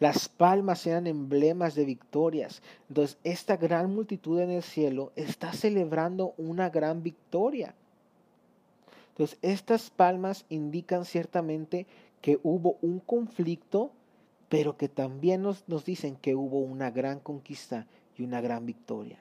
Las 0.00 0.28
palmas 0.28 0.86
eran 0.86 1.06
emblemas 1.06 1.74
de 1.74 1.84
victorias. 1.84 2.62
Entonces, 2.88 3.18
esta 3.24 3.56
gran 3.56 3.94
multitud 3.94 4.40
en 4.40 4.50
el 4.50 4.62
cielo 4.62 5.12
está 5.16 5.52
celebrando 5.52 6.34
una 6.36 6.70
gran 6.70 7.02
victoria. 7.02 7.74
Entonces, 9.10 9.38
estas 9.42 9.90
palmas 9.90 10.44
indican 10.48 11.04
ciertamente 11.04 11.86
que 12.20 12.38
hubo 12.42 12.78
un 12.80 13.00
conflicto, 13.00 13.90
pero 14.48 14.76
que 14.76 14.88
también 14.88 15.42
nos, 15.42 15.68
nos 15.68 15.84
dicen 15.84 16.16
que 16.16 16.34
hubo 16.34 16.60
una 16.60 16.90
gran 16.90 17.18
conquista 17.18 17.86
y 18.16 18.22
una 18.22 18.40
gran 18.40 18.66
victoria 18.66 19.18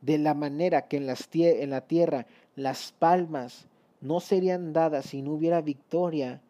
de 0.00 0.18
la 0.18 0.34
manera 0.34 0.82
que 0.82 0.96
en, 0.96 1.06
las 1.06 1.28
en 1.32 1.70
la 1.70 1.82
tierra 1.82 2.26
las 2.56 2.92
palmas 2.92 3.66
no 4.00 4.20
serían 4.20 4.72
dadas 4.72 5.06
si 5.06 5.22
no 5.22 5.32
hubiera 5.32 5.60
victoria, 5.60 6.40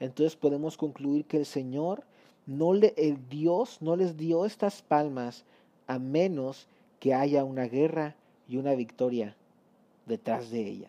entonces 0.00 0.36
podemos 0.36 0.76
concluir 0.76 1.24
que 1.24 1.36
el 1.36 1.46
Señor, 1.46 2.04
no 2.46 2.74
le, 2.74 2.94
el 2.96 3.28
Dios 3.28 3.78
no 3.80 3.96
les 3.96 4.16
dio 4.16 4.44
estas 4.44 4.82
palmas 4.82 5.44
a 5.86 5.98
menos 5.98 6.68
que 7.00 7.14
haya 7.14 7.44
una 7.44 7.64
guerra 7.64 8.16
y 8.48 8.56
una 8.56 8.74
victoria 8.74 9.36
detrás 10.06 10.50
de 10.50 10.60
ella. 10.60 10.88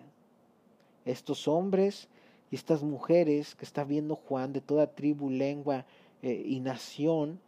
Estos 1.06 1.48
hombres 1.48 2.08
y 2.52 2.56
estas 2.56 2.84
mujeres 2.84 3.56
que 3.56 3.66
está 3.66 3.84
viendo 3.84 4.16
Juan 4.16 4.54
de 4.54 4.62
toda 4.62 4.88
tribu, 4.88 5.30
lengua 5.30 5.86
eh, 6.22 6.44
y 6.46 6.60
nación, 6.60 7.40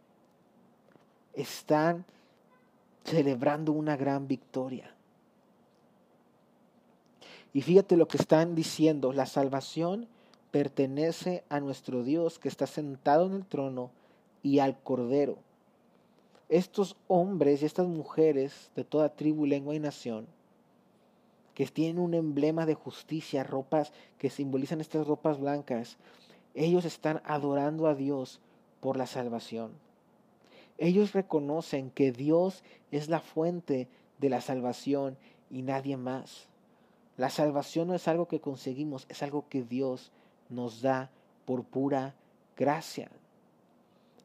están 1.34 2.04
celebrando 3.04 3.72
una 3.72 3.96
gran 3.96 4.26
victoria. 4.28 4.94
Y 7.52 7.62
fíjate 7.62 7.96
lo 7.96 8.06
que 8.08 8.18
están 8.18 8.54
diciendo, 8.54 9.12
la 9.12 9.26
salvación 9.26 10.06
pertenece 10.50 11.44
a 11.48 11.60
nuestro 11.60 12.02
Dios 12.02 12.38
que 12.38 12.48
está 12.48 12.66
sentado 12.66 13.26
en 13.26 13.34
el 13.34 13.46
trono 13.46 13.90
y 14.42 14.60
al 14.60 14.78
Cordero. 14.80 15.38
Estos 16.48 16.96
hombres 17.08 17.62
y 17.62 17.66
estas 17.66 17.86
mujeres 17.86 18.70
de 18.74 18.84
toda 18.84 19.14
tribu, 19.14 19.44
lengua 19.44 19.74
y 19.74 19.80
nación, 19.80 20.26
que 21.54 21.66
tienen 21.66 21.98
un 21.98 22.14
emblema 22.14 22.66
de 22.66 22.74
justicia, 22.74 23.44
ropas 23.44 23.92
que 24.18 24.30
simbolizan 24.30 24.80
estas 24.80 25.06
ropas 25.06 25.38
blancas, 25.40 25.98
ellos 26.54 26.84
están 26.84 27.20
adorando 27.24 27.86
a 27.86 27.94
Dios 27.94 28.40
por 28.80 28.96
la 28.96 29.06
salvación. 29.06 29.72
Ellos 30.78 31.12
reconocen 31.12 31.90
que 31.90 32.12
Dios 32.12 32.62
es 32.90 33.08
la 33.08 33.20
fuente 33.20 33.88
de 34.18 34.30
la 34.30 34.40
salvación 34.40 35.18
y 35.50 35.62
nadie 35.62 35.96
más. 35.96 36.46
La 37.16 37.30
salvación 37.30 37.88
no 37.88 37.94
es 37.94 38.06
algo 38.06 38.28
que 38.28 38.40
conseguimos, 38.40 39.06
es 39.08 39.22
algo 39.24 39.48
que 39.48 39.64
Dios 39.64 40.12
nos 40.48 40.82
da 40.82 41.10
por 41.44 41.64
pura 41.64 42.14
gracia. 42.56 43.10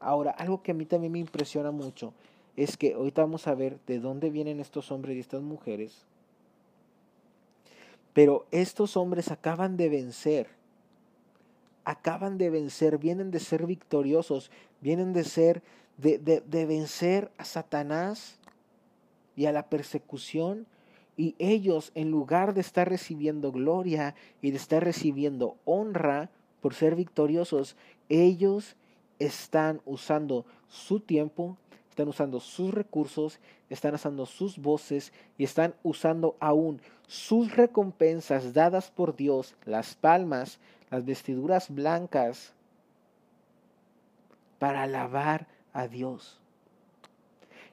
Ahora, 0.00 0.32
algo 0.32 0.62
que 0.62 0.72
a 0.72 0.74
mí 0.74 0.84
también 0.84 1.12
me 1.12 1.18
impresiona 1.18 1.70
mucho 1.70 2.12
es 2.56 2.76
que 2.76 2.94
ahorita 2.94 3.22
vamos 3.22 3.46
a 3.46 3.54
ver 3.54 3.78
de 3.86 3.98
dónde 3.98 4.30
vienen 4.30 4.60
estos 4.60 4.92
hombres 4.92 5.16
y 5.16 5.20
estas 5.20 5.42
mujeres. 5.42 6.04
Pero 8.12 8.46
estos 8.50 8.96
hombres 8.96 9.30
acaban 9.30 9.76
de 9.76 9.88
vencer. 9.88 10.48
Acaban 11.84 12.38
de 12.38 12.48
vencer, 12.50 12.98
vienen 12.98 13.30
de 13.30 13.40
ser 13.40 13.66
victoriosos, 13.66 14.50
vienen 14.80 15.12
de 15.12 15.24
ser 15.24 15.62
de, 15.96 16.66
vencer 16.66 17.30
a 17.38 17.44
Satanás 17.44 18.38
y 19.36 19.46
a 19.46 19.52
la 19.52 19.68
persecución. 19.68 20.66
Y 21.16 21.34
ellos, 21.38 21.92
en 21.94 22.10
lugar 22.10 22.54
de 22.54 22.60
estar 22.60 22.88
recibiendo 22.88 23.52
gloria 23.52 24.14
y 24.42 24.50
de 24.50 24.56
estar 24.56 24.82
recibiendo 24.82 25.56
honra 25.64 26.30
por 26.60 26.74
ser 26.74 26.96
victoriosos, 26.96 27.76
ellos 28.08 28.76
están 29.18 29.80
usando 29.84 30.44
su 30.68 31.00
tiempo, 31.00 31.56
están 31.88 32.08
usando 32.08 32.40
sus 32.40 32.74
recursos, 32.74 33.38
están 33.70 33.94
usando 33.94 34.26
sus 34.26 34.58
voces 34.58 35.12
y 35.38 35.44
están 35.44 35.74
usando 35.82 36.36
aún 36.40 36.80
sus 37.06 37.54
recompensas 37.54 38.52
dadas 38.52 38.90
por 38.90 39.14
Dios, 39.14 39.54
las 39.64 39.94
palmas, 39.94 40.58
las 40.90 41.04
vestiduras 41.04 41.70
blancas, 41.70 42.52
para 44.58 44.82
alabar 44.82 45.46
a 45.72 45.86
Dios. 45.86 46.40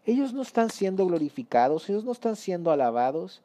Ellos 0.05 0.33
no 0.33 0.41
están 0.41 0.69
siendo 0.69 1.05
glorificados, 1.05 1.89
ellos 1.89 2.03
no 2.03 2.11
están 2.11 2.35
siendo 2.35 2.71
alabados, 2.71 3.41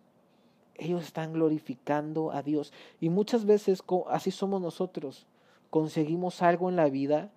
ellos 0.75 1.05
están 1.05 1.33
glorificando 1.33 2.33
a 2.33 2.43
Dios. 2.43 2.73
Y 3.01 3.11
muchas 3.11 3.45
veces 3.45 3.83
así 4.09 4.31
somos 4.31 4.61
nosotros. 4.61 5.27
Conseguimos 5.71 6.43
algo 6.43 6.69
en 6.71 6.77
la 6.77 6.89
vida, 6.89 7.31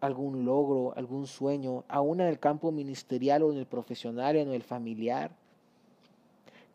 algún 0.00 0.44
logro, 0.44 0.94
algún 0.96 1.26
sueño, 1.26 1.84
aún 1.88 2.20
en 2.20 2.28
el 2.28 2.38
campo 2.38 2.72
ministerial 2.72 3.42
o 3.42 3.52
en 3.52 3.58
el 3.58 3.66
profesional, 3.66 4.36
en 4.36 4.50
el 4.50 4.62
familiar. 4.62 5.32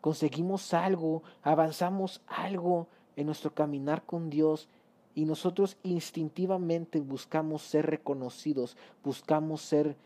Conseguimos 0.00 0.72
algo, 0.74 1.22
avanzamos 1.42 2.20
algo 2.28 2.86
en 3.16 3.26
nuestro 3.26 3.52
caminar 3.52 4.02
con 4.04 4.30
Dios 4.30 4.68
y 5.16 5.24
nosotros 5.24 5.76
instintivamente 5.82 7.00
buscamos 7.00 7.62
ser 7.62 7.86
reconocidos, 7.86 8.76
buscamos 9.02 9.62
ser 9.62 9.96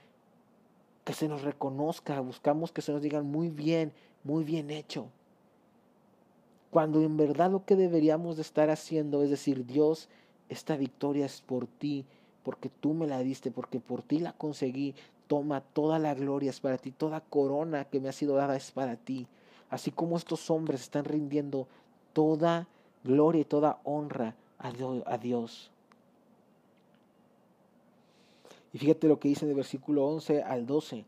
que 1.05 1.15
se 1.15 1.29
nos 1.29 1.43
reconozca, 1.43 2.21
buscamos 2.21 2.73
que 2.73 2.83
se 2.83 2.93
nos 2.93 3.03
digan 3.03 3.27
muy 3.27 3.49
bien, 3.49 3.93
muy 4.25 4.45
bien 4.45 4.71
hecho. 4.71 5.09
Cuando 6.71 7.03
en 7.03 7.17
verdad 7.17 7.51
lo 7.51 7.65
que 7.65 7.77
deberíamos 7.77 8.37
de 8.37 8.43
estar 8.43 8.71
haciendo 8.71 9.23
es 9.23 9.31
decir, 9.31 9.67
Dios, 9.67 10.09
esta 10.49 10.77
victoria 10.77 11.27
es 11.27 11.41
por 11.43 11.67
ti, 11.67 12.07
porque 12.43 12.69
tú 12.69 12.95
me 12.95 13.07
la 13.07 13.19
diste, 13.21 13.51
porque 13.51 13.81
por 13.81 14.03
ti 14.03 14.19
la 14.21 14.33
conseguí. 14.33 14.95
Toma 15.27 15.61
toda 15.61 15.99
la 15.99 16.15
gloria 16.15 16.51
es 16.51 16.61
para 16.61 16.79
ti, 16.79 16.91
toda 16.91 17.21
corona 17.21 17.85
que 17.85 18.01
me 18.01 18.09
ha 18.09 18.13
sido 18.13 18.37
dada 18.37 18.57
es 18.57 18.71
para 18.71 18.97
ti. 18.97 19.27
Así 19.71 19.91
como 19.91 20.17
estos 20.17 20.51
hombres 20.51 20.83
están 20.83 21.05
rindiendo 21.05 21.67
toda 22.13 22.69
gloria 23.05 23.41
y 23.41 23.45
toda 23.45 23.81
honra 23.85 24.35
a 24.59 25.19
Dios. 25.19 25.72
Y 28.73 28.79
fíjate 28.79 29.09
lo 29.09 29.19
que 29.19 29.29
dice 29.29 29.45
en 29.45 29.51
el 29.51 29.57
versículo 29.57 30.07
11 30.07 30.43
al 30.43 30.67
12. 30.67 31.05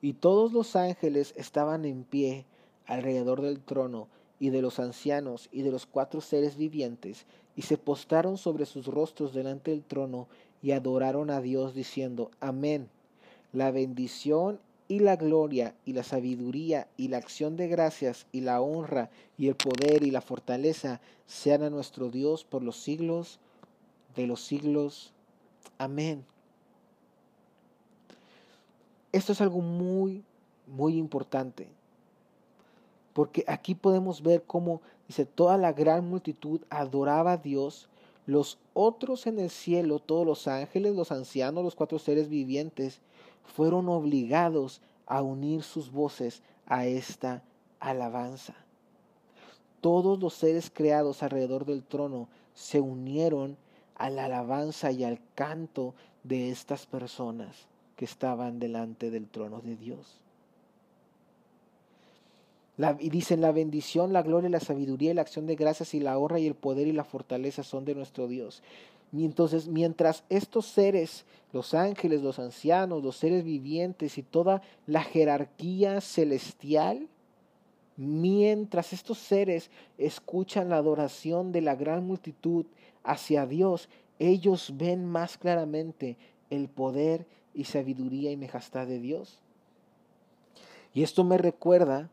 Y 0.00 0.12
todos 0.14 0.52
los 0.52 0.76
ángeles 0.76 1.34
estaban 1.36 1.84
en 1.84 2.04
pie 2.04 2.46
alrededor 2.86 3.42
del 3.42 3.60
trono 3.60 4.08
y 4.40 4.50
de 4.50 4.62
los 4.62 4.78
ancianos 4.78 5.48
y 5.50 5.62
de 5.62 5.70
los 5.70 5.86
cuatro 5.86 6.20
seres 6.20 6.56
vivientes, 6.56 7.26
y 7.56 7.62
se 7.62 7.76
postraron 7.76 8.38
sobre 8.38 8.66
sus 8.66 8.86
rostros 8.86 9.34
delante 9.34 9.72
del 9.72 9.82
trono 9.82 10.28
y 10.62 10.70
adoraron 10.72 11.30
a 11.30 11.40
Dios 11.40 11.74
diciendo, 11.74 12.30
Amén. 12.40 12.88
La 13.52 13.70
bendición 13.72 14.60
y 14.86 15.00
la 15.00 15.16
gloria 15.16 15.74
y 15.84 15.92
la 15.92 16.02
sabiduría 16.02 16.88
y 16.96 17.08
la 17.08 17.18
acción 17.18 17.56
de 17.56 17.68
gracias 17.68 18.26
y 18.32 18.42
la 18.42 18.60
honra 18.60 19.10
y 19.36 19.48
el 19.48 19.56
poder 19.56 20.02
y 20.02 20.10
la 20.10 20.20
fortaleza 20.20 21.00
sean 21.26 21.62
a 21.62 21.70
nuestro 21.70 22.10
Dios 22.10 22.44
por 22.44 22.62
los 22.62 22.76
siglos 22.76 23.38
de 24.16 24.26
los 24.26 24.40
siglos. 24.40 25.12
Amén. 25.78 26.24
Esto 29.10 29.32
es 29.32 29.40
algo 29.40 29.60
muy, 29.60 30.22
muy 30.66 30.98
importante. 30.98 31.68
Porque 33.14 33.42
aquí 33.48 33.74
podemos 33.74 34.22
ver 34.22 34.44
cómo, 34.46 34.82
dice, 35.06 35.24
toda 35.24 35.56
la 35.56 35.72
gran 35.72 36.08
multitud 36.08 36.60
adoraba 36.68 37.32
a 37.32 37.36
Dios, 37.38 37.88
los 38.26 38.58
otros 38.74 39.26
en 39.26 39.38
el 39.38 39.48
cielo, 39.48 39.98
todos 39.98 40.26
los 40.26 40.46
ángeles, 40.46 40.94
los 40.94 41.10
ancianos, 41.10 41.64
los 41.64 41.74
cuatro 41.74 41.98
seres 41.98 42.28
vivientes, 42.28 43.00
fueron 43.44 43.88
obligados 43.88 44.82
a 45.06 45.22
unir 45.22 45.62
sus 45.62 45.90
voces 45.90 46.42
a 46.66 46.84
esta 46.84 47.42
alabanza. 47.80 48.54
Todos 49.80 50.20
los 50.20 50.34
seres 50.34 50.70
creados 50.70 51.22
alrededor 51.22 51.64
del 51.64 51.82
trono 51.82 52.28
se 52.52 52.80
unieron 52.80 53.56
a 53.94 54.10
la 54.10 54.26
alabanza 54.26 54.92
y 54.92 55.04
al 55.04 55.18
canto 55.34 55.94
de 56.24 56.50
estas 56.50 56.84
personas 56.84 57.67
que 57.98 58.04
estaban 58.04 58.60
delante 58.60 59.10
del 59.10 59.26
trono 59.26 59.60
de 59.60 59.76
Dios. 59.76 60.20
y 63.00 63.10
dicen 63.10 63.40
la 63.40 63.50
bendición, 63.50 64.12
la 64.12 64.22
gloria, 64.22 64.48
la 64.48 64.60
sabiduría 64.60 65.10
y 65.10 65.14
la 65.14 65.22
acción 65.22 65.48
de 65.48 65.56
gracias 65.56 65.94
y 65.94 66.00
la 66.00 66.16
honra 66.16 66.38
y 66.38 66.46
el 66.46 66.54
poder 66.54 66.86
y 66.86 66.92
la 66.92 67.02
fortaleza 67.02 67.64
son 67.64 67.84
de 67.84 67.96
nuestro 67.96 68.28
Dios. 68.28 68.62
Y 69.12 69.24
entonces, 69.24 69.66
mientras 69.66 70.22
estos 70.28 70.66
seres, 70.66 71.24
los 71.52 71.74
ángeles, 71.74 72.22
los 72.22 72.38
ancianos, 72.38 73.02
los 73.02 73.16
seres 73.16 73.42
vivientes 73.42 74.16
y 74.16 74.22
toda 74.22 74.62
la 74.86 75.02
jerarquía 75.02 76.00
celestial, 76.00 77.08
mientras 77.96 78.92
estos 78.92 79.18
seres 79.18 79.72
escuchan 79.96 80.68
la 80.68 80.76
adoración 80.76 81.50
de 81.50 81.62
la 81.62 81.74
gran 81.74 82.06
multitud 82.06 82.64
hacia 83.02 83.44
Dios, 83.44 83.88
ellos 84.20 84.74
ven 84.76 85.04
más 85.04 85.36
claramente 85.36 86.16
el 86.48 86.68
poder 86.68 87.26
y 87.54 87.64
sabiduría 87.64 88.30
y 88.30 88.36
majestad 88.36 88.86
de 88.86 88.98
Dios. 88.98 89.40
Y 90.94 91.02
esto 91.02 91.24
me 91.24 91.38
recuerda 91.38 92.10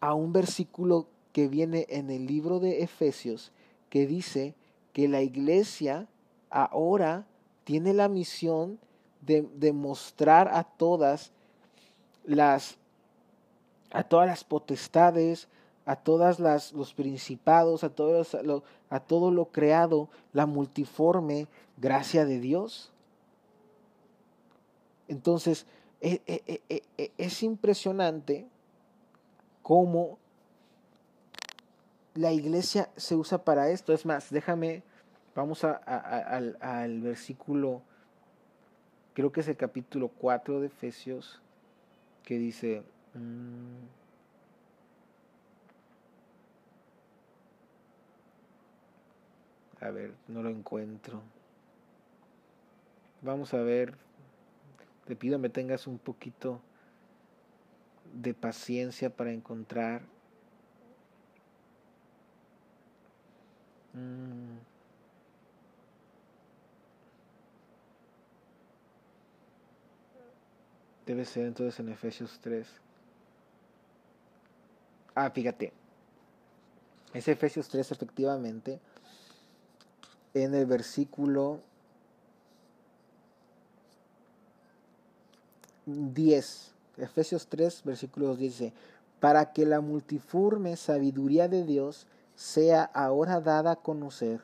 a 0.00 0.14
un 0.14 0.32
versículo 0.32 1.06
que 1.32 1.48
viene 1.48 1.86
en 1.88 2.10
el 2.10 2.26
libro 2.26 2.60
de 2.60 2.82
Efesios 2.82 3.52
que 3.90 4.06
dice 4.06 4.54
que 4.92 5.08
la 5.08 5.22
iglesia 5.22 6.06
ahora 6.50 7.26
tiene 7.64 7.92
la 7.92 8.08
misión 8.08 8.78
de, 9.20 9.72
mostrar 9.72 10.48
a 10.48 10.64
todas 10.64 11.32
las 12.24 12.78
a 13.90 14.04
todas 14.04 14.26
las 14.26 14.44
potestades, 14.44 15.48
a 15.84 15.96
todas 15.96 16.38
las 16.38 16.72
los 16.72 16.94
principados, 16.94 17.84
a 17.84 17.90
todos 17.90 18.36
a 18.88 19.00
todo 19.00 19.30
lo 19.30 19.46
creado, 19.46 20.08
la 20.32 20.46
multiforme 20.46 21.48
gracia 21.76 22.24
de 22.24 22.40
Dios. 22.40 22.92
Entonces, 25.08 25.66
e, 26.00 26.20
e, 26.26 26.62
e, 26.68 27.12
es 27.18 27.42
impresionante 27.42 28.46
cómo 29.62 30.18
la 32.14 32.32
iglesia 32.32 32.88
se 32.96 33.14
usa 33.14 33.38
para 33.38 33.70
esto. 33.70 33.92
Es 33.92 34.06
más, 34.06 34.30
déjame, 34.30 34.82
vamos 35.34 35.64
al, 35.64 37.00
versículo, 37.00 37.82
creo 39.14 39.32
que 39.32 39.40
es 39.40 39.48
el 39.48 39.56
capítulo 39.56 40.08
4 40.08 40.60
de 40.60 40.66
Efesios, 40.66 41.40
que 42.24 42.38
dice... 42.38 42.82
Mm, 43.14 43.86
a 49.80 49.90
ver, 49.90 50.14
no 50.28 50.42
lo 50.42 50.48
encuentro. 50.48 51.22
Vamos 53.22 53.52
a 53.54 53.58
ver 53.58 54.05
te 55.06 55.16
pido 55.16 55.38
me 55.38 55.48
tengas 55.48 55.86
un 55.86 55.98
poquito 55.98 56.60
de 58.14 58.34
paciencia 58.34 59.10
para 59.10 59.32
encontrar 59.32 60.02
mm. 63.94 64.46
Debe 71.06 71.24
ser 71.24 71.46
entonces 71.46 71.78
en 71.78 71.88
Efesios 71.88 72.40
3. 72.40 72.66
Ah, 75.14 75.30
fíjate. 75.30 75.72
Es 77.14 77.28
Efesios 77.28 77.68
3 77.68 77.92
efectivamente. 77.92 78.80
En 80.34 80.52
el 80.52 80.66
versículo 80.66 81.60
10, 85.86 86.72
Efesios 86.98 87.46
3, 87.46 87.82
versículos 87.84 88.38
10 88.38 88.52
dice, 88.52 88.72
para 89.20 89.52
que 89.52 89.64
la 89.64 89.80
multiforme 89.80 90.76
sabiduría 90.76 91.48
de 91.48 91.64
Dios 91.64 92.06
sea 92.34 92.84
ahora 92.84 93.40
dada 93.40 93.72
a 93.72 93.76
conocer 93.76 94.40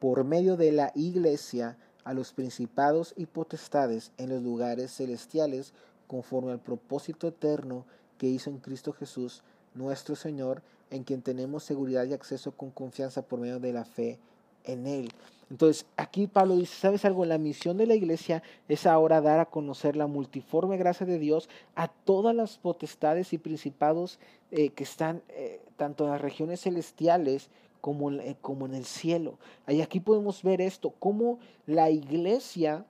por 0.00 0.24
medio 0.24 0.56
de 0.56 0.72
la 0.72 0.92
iglesia 0.94 1.78
a 2.04 2.12
los 2.12 2.32
principados 2.32 3.14
y 3.16 3.26
potestades 3.26 4.12
en 4.18 4.30
los 4.30 4.42
lugares 4.42 4.92
celestiales 4.92 5.72
conforme 6.06 6.52
al 6.52 6.58
propósito 6.58 7.28
eterno 7.28 7.84
que 8.18 8.26
hizo 8.26 8.50
en 8.50 8.58
Cristo 8.58 8.92
Jesús, 8.92 9.42
nuestro 9.74 10.16
Señor, 10.16 10.62
en 10.90 11.04
quien 11.04 11.22
tenemos 11.22 11.62
seguridad 11.62 12.04
y 12.04 12.14
acceso 12.14 12.50
con 12.52 12.70
confianza 12.70 13.22
por 13.22 13.38
medio 13.38 13.60
de 13.60 13.72
la 13.72 13.84
fe 13.84 14.18
en 14.64 14.86
Él. 14.86 15.12
Entonces, 15.50 15.84
aquí 15.96 16.28
Pablo 16.28 16.54
dice, 16.54 16.76
¿sabes 16.76 17.04
algo? 17.04 17.24
La 17.24 17.36
misión 17.36 17.76
de 17.76 17.86
la 17.86 17.96
iglesia 17.96 18.42
es 18.68 18.86
ahora 18.86 19.20
dar 19.20 19.40
a 19.40 19.46
conocer 19.46 19.96
la 19.96 20.06
multiforme 20.06 20.76
gracia 20.76 21.04
de 21.04 21.18
Dios 21.18 21.48
a 21.74 21.88
todas 21.88 22.34
las 22.36 22.58
potestades 22.58 23.32
y 23.32 23.38
principados 23.38 24.20
eh, 24.52 24.70
que 24.70 24.84
están 24.84 25.22
eh, 25.30 25.60
tanto 25.76 26.04
en 26.04 26.12
las 26.12 26.20
regiones 26.20 26.60
celestiales 26.60 27.50
como, 27.80 28.12
eh, 28.12 28.36
como 28.40 28.66
en 28.66 28.74
el 28.74 28.84
cielo. 28.84 29.38
Y 29.66 29.80
aquí 29.80 29.98
podemos 29.98 30.44
ver 30.44 30.60
esto, 30.60 30.94
cómo 31.00 31.40
la 31.66 31.90
iglesia, 31.90 32.84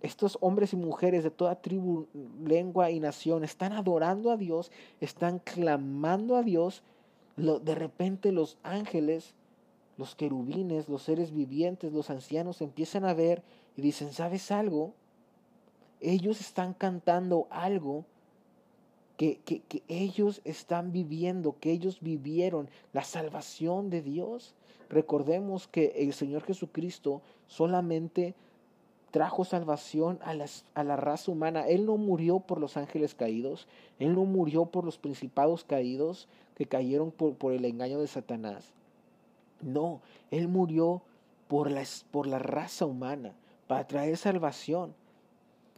estos 0.00 0.38
hombres 0.40 0.72
y 0.72 0.76
mujeres 0.76 1.22
de 1.22 1.30
toda 1.30 1.60
tribu, 1.60 2.06
lengua 2.46 2.90
y 2.90 2.98
nación, 2.98 3.44
están 3.44 3.74
adorando 3.74 4.30
a 4.30 4.38
Dios, 4.38 4.72
están 5.02 5.38
clamando 5.38 6.36
a 6.36 6.42
Dios. 6.42 6.82
Lo, 7.36 7.58
de 7.58 7.74
repente 7.74 8.32
los 8.32 8.56
ángeles 8.62 9.34
los 9.98 10.14
querubines, 10.14 10.88
los 10.88 11.02
seres 11.02 11.32
vivientes, 11.32 11.92
los 11.92 12.10
ancianos 12.10 12.60
empiezan 12.60 13.04
a 13.04 13.14
ver 13.14 13.42
y 13.76 13.82
dicen, 13.82 14.12
¿sabes 14.12 14.50
algo? 14.50 14.94
Ellos 16.00 16.40
están 16.40 16.74
cantando 16.74 17.46
algo 17.50 18.04
que, 19.16 19.38
que, 19.38 19.82
ellos 19.88 20.40
están 20.44 20.92
viviendo, 20.92 21.56
que 21.60 21.70
ellos 21.70 22.00
vivieron, 22.00 22.68
la 22.92 23.04
salvación 23.04 23.90
de 23.90 24.02
Dios. 24.02 24.54
Recordemos 24.88 25.68
que 25.68 25.92
el 25.96 26.12
Señor 26.12 26.42
Jesucristo 26.42 27.22
solamente 27.46 28.34
trajo 29.12 29.44
salvación 29.44 30.18
a, 30.22 30.34
las, 30.34 30.64
a, 30.74 30.82
la 30.82 30.96
raza 30.96 31.30
humana. 31.30 31.68
Él 31.68 31.86
no 31.86 31.96
murió 31.98 32.40
por 32.40 32.60
los 32.60 32.76
ángeles 32.76 33.14
caídos, 33.14 33.68
Él 33.98 34.14
no 34.14 34.24
murió 34.24 34.66
por 34.66 34.84
los 34.84 34.98
principados 34.98 35.64
caídos 35.64 36.26
que 36.56 36.66
cayeron 36.66 37.10
por, 37.12 37.34
por 37.34 37.52
el 37.52 37.64
engaño 37.64 38.00
de 38.00 38.08
Satanás. 38.08 38.72
No, 39.62 40.02
Él 40.30 40.48
murió 40.48 41.02
por 41.48 41.70
la, 41.70 41.82
por 42.10 42.26
la 42.26 42.38
raza 42.38 42.86
humana, 42.86 43.32
para 43.66 43.86
traer 43.86 44.16
salvación. 44.16 44.94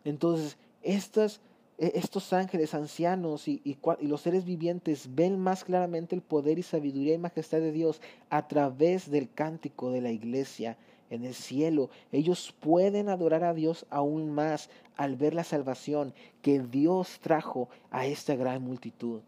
Entonces, 0.04 0.56
estas, 0.82 1.40
e, 1.78 1.92
estos 1.94 2.32
ángeles 2.32 2.74
ancianos 2.74 3.48
y, 3.48 3.60
y, 3.64 3.76
los 4.06 4.20
seres 4.20 4.44
vivientes 4.44 5.14
ven 5.14 5.38
más 5.38 5.64
claramente 5.64 6.14
el 6.14 6.22
poder 6.22 6.58
y 6.58 6.62
sabiduría 6.62 7.14
y 7.14 7.18
majestad 7.18 7.58
de 7.58 7.72
Dios 7.72 8.00
a 8.30 8.48
través 8.48 9.10
del 9.10 9.30
cántico 9.30 9.90
de 9.90 10.00
la 10.00 10.10
iglesia 10.10 10.76
en 11.10 11.24
el 11.24 11.34
cielo. 11.34 11.90
Ellos 12.12 12.54
pueden 12.60 13.08
adorar 13.08 13.44
a 13.44 13.54
Dios 13.54 13.86
aún 13.90 14.30
más 14.30 14.70
al 14.96 15.16
ver 15.16 15.34
la 15.34 15.44
salvación 15.44 16.14
que 16.42 16.60
Dios 16.60 17.18
trajo 17.20 17.68
a 17.90 18.06
esta 18.06 18.36
gran 18.36 18.62
multitud. 18.62 19.20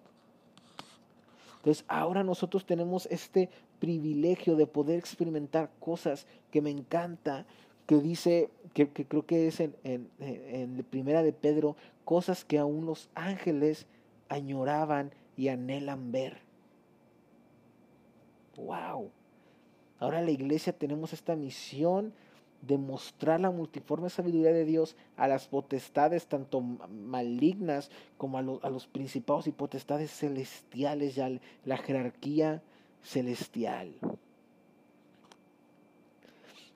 Entonces 1.56 1.84
ahora 1.88 2.22
nosotros 2.22 2.64
tenemos 2.64 3.06
este 3.10 3.50
privilegio 3.78 4.56
de 4.56 4.66
poder 4.66 4.98
experimentar 4.98 5.70
cosas 5.80 6.26
que 6.50 6.60
me 6.60 6.70
encanta, 6.70 7.46
que 7.86 7.96
dice, 7.96 8.50
que, 8.74 8.88
creo 8.88 9.26
que 9.26 9.46
es 9.46 9.60
en, 9.60 9.76
en, 9.84 10.10
en 10.18 10.84
primera 10.90 11.22
de 11.22 11.32
Pedro, 11.32 11.76
cosas 12.04 12.44
que 12.44 12.58
aún 12.58 12.86
los 12.86 13.08
ángeles 13.14 13.86
añoraban 14.28 15.12
y 15.36 15.48
anhelan 15.48 16.12
ver. 16.12 16.38
¡Wow! 18.56 19.10
Ahora 19.98 20.22
la 20.22 20.30
iglesia 20.30 20.72
tenemos 20.72 21.12
esta 21.12 21.36
misión 21.36 22.12
de 22.62 22.78
mostrar 22.78 23.40
la 23.40 23.50
multiforme 23.50 24.10
sabiduría 24.10 24.52
de 24.52 24.64
Dios 24.64 24.96
a 25.16 25.28
las 25.28 25.46
potestades 25.46 26.26
tanto 26.26 26.60
malignas 26.60 27.90
como 28.18 28.38
a, 28.38 28.42
los 28.42 28.86
principados 28.86 29.46
y 29.46 29.52
potestades 29.52 30.10
celestiales, 30.10 31.14
ya 31.14 31.30
la 31.64 31.76
jerarquía 31.76 32.62
celestial. 33.06 33.94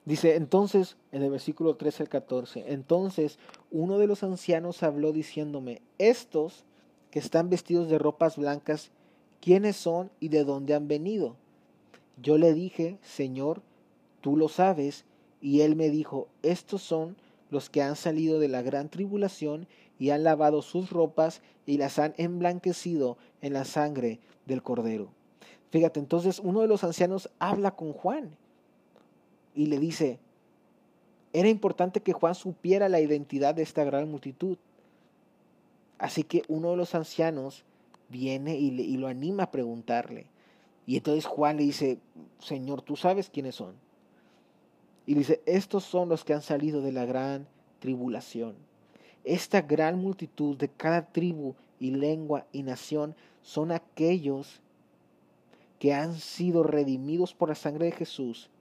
Dice 0.05 0.35
entonces, 0.35 0.97
en 1.11 1.21
el 1.21 1.29
versículo 1.29 1.75
13 1.75 2.03
al 2.03 2.09
14, 2.09 2.73
entonces 2.73 3.37
uno 3.69 3.99
de 3.99 4.07
los 4.07 4.23
ancianos 4.23 4.81
habló 4.81 5.11
diciéndome, 5.11 5.81
estos 5.99 6.63
que 7.11 7.19
están 7.19 7.49
vestidos 7.49 7.89
de 7.89 7.99
ropas 7.99 8.37
blancas, 8.37 8.89
¿quiénes 9.41 9.75
son 9.75 10.09
y 10.19 10.29
de 10.29 10.43
dónde 10.43 10.73
han 10.73 10.87
venido? 10.87 11.35
Yo 12.21 12.37
le 12.37 12.53
dije, 12.53 12.97
Señor, 13.03 13.61
tú 14.21 14.37
lo 14.37 14.47
sabes, 14.47 15.05
y 15.41 15.61
él 15.61 15.75
me 15.75 15.89
dijo, 15.89 16.29
estos 16.41 16.81
son 16.81 17.17
los 17.49 17.69
que 17.69 17.81
han 17.81 17.95
salido 17.95 18.39
de 18.39 18.47
la 18.47 18.61
gran 18.61 18.89
tribulación 18.89 19.67
y 19.99 20.11
han 20.11 20.23
lavado 20.23 20.61
sus 20.61 20.89
ropas 20.89 21.41
y 21.65 21.77
las 21.77 21.99
han 21.99 22.13
emblanquecido 22.17 23.17
en 23.41 23.53
la 23.53 23.65
sangre 23.65 24.19
del 24.45 24.63
cordero. 24.63 25.09
Fíjate, 25.71 25.99
entonces 25.99 26.39
uno 26.39 26.61
de 26.61 26.67
los 26.67 26.83
ancianos 26.83 27.29
habla 27.39 27.71
con 27.71 27.93
Juan 27.93 28.35
y 29.55 29.67
le 29.67 29.79
dice, 29.79 30.19
era 31.33 31.47
importante 31.47 32.01
que 32.01 32.13
Juan 32.13 32.35
supiera 32.35 32.89
la 32.89 32.99
identidad 32.99 33.55
de 33.55 33.63
esta 33.63 33.85
gran 33.85 34.11
multitud. 34.11 34.57
Así 35.97 36.23
que 36.23 36.43
uno 36.49 36.71
de 36.71 36.77
los 36.77 36.93
ancianos 36.93 37.63
viene 38.09 38.57
y, 38.57 38.97
lo 38.97 39.07
anima 39.07 39.43
a 39.43 39.51
preguntarle. 39.51 40.25
Y 40.85 40.97
entonces 40.97 41.25
Juan 41.25 41.55
le 41.55 41.63
dice, 41.63 41.99
Señor, 42.39 42.81
tú 42.81 42.97
sabes 42.97 43.29
quiénes 43.29 43.55
son. 43.55 43.75
Y 45.05 45.13
dice, 45.13 45.41
estos 45.45 45.85
son 45.85 46.09
los 46.09 46.25
que 46.25 46.33
han 46.33 46.41
salido 46.41 46.81
de 46.81 46.91
la 46.91 47.05
gran 47.05 47.47
tribulación. 47.79 48.55
Esta 49.23 49.61
gran 49.61 49.99
multitud 49.99 50.57
de 50.57 50.67
cada 50.67 51.05
tribu 51.11 51.55
y 51.79 51.91
lengua 51.91 52.45
y 52.51 52.63
nación 52.63 53.15
son 53.41 53.71
aquellos 53.71 54.59
que 55.81 55.95
han 55.95 56.13
sido 56.13 56.61
redimidos 56.61 57.33
por 57.33 57.49
la 57.49 57.55
sangre 57.55 57.87
de 57.87 57.91
Jesús 57.93 58.51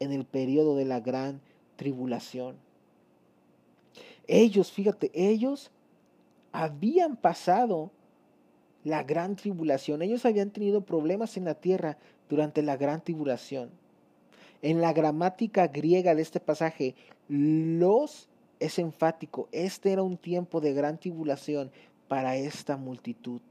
en 0.00 0.12
el 0.12 0.24
periodo 0.24 0.76
de 0.76 0.86
la 0.86 0.98
gran 0.98 1.42
tribulación. 1.76 2.56
Ellos, 4.26 4.72
fíjate, 4.72 5.10
ellos 5.12 5.70
habían 6.52 7.16
pasado 7.16 7.90
la 8.82 9.02
gran 9.02 9.36
tribulación. 9.36 10.00
Ellos 10.00 10.24
habían 10.24 10.52
tenido 10.52 10.80
problemas 10.80 11.36
en 11.36 11.44
la 11.44 11.54
tierra 11.54 11.98
durante 12.30 12.62
la 12.62 12.78
gran 12.78 13.04
tribulación. 13.04 13.68
En 14.62 14.80
la 14.80 14.94
gramática 14.94 15.66
griega 15.66 16.14
de 16.14 16.22
este 16.22 16.40
pasaje, 16.40 16.94
los 17.28 18.30
es 18.58 18.78
enfático. 18.78 19.50
Este 19.52 19.92
era 19.92 20.02
un 20.02 20.16
tiempo 20.16 20.62
de 20.62 20.72
gran 20.72 20.96
tribulación 20.96 21.70
para 22.08 22.36
esta 22.36 22.78
multitud. 22.78 23.42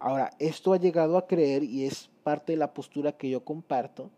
Ahora, 0.00 0.30
esto 0.38 0.72
ha 0.72 0.78
llegado 0.78 1.18
a 1.18 1.26
creer, 1.26 1.62
y 1.62 1.84
es 1.84 2.08
parte 2.22 2.52
de 2.52 2.58
la 2.58 2.72
postura 2.72 3.12
que 3.12 3.28
yo 3.28 3.44
comparto, 3.44 4.10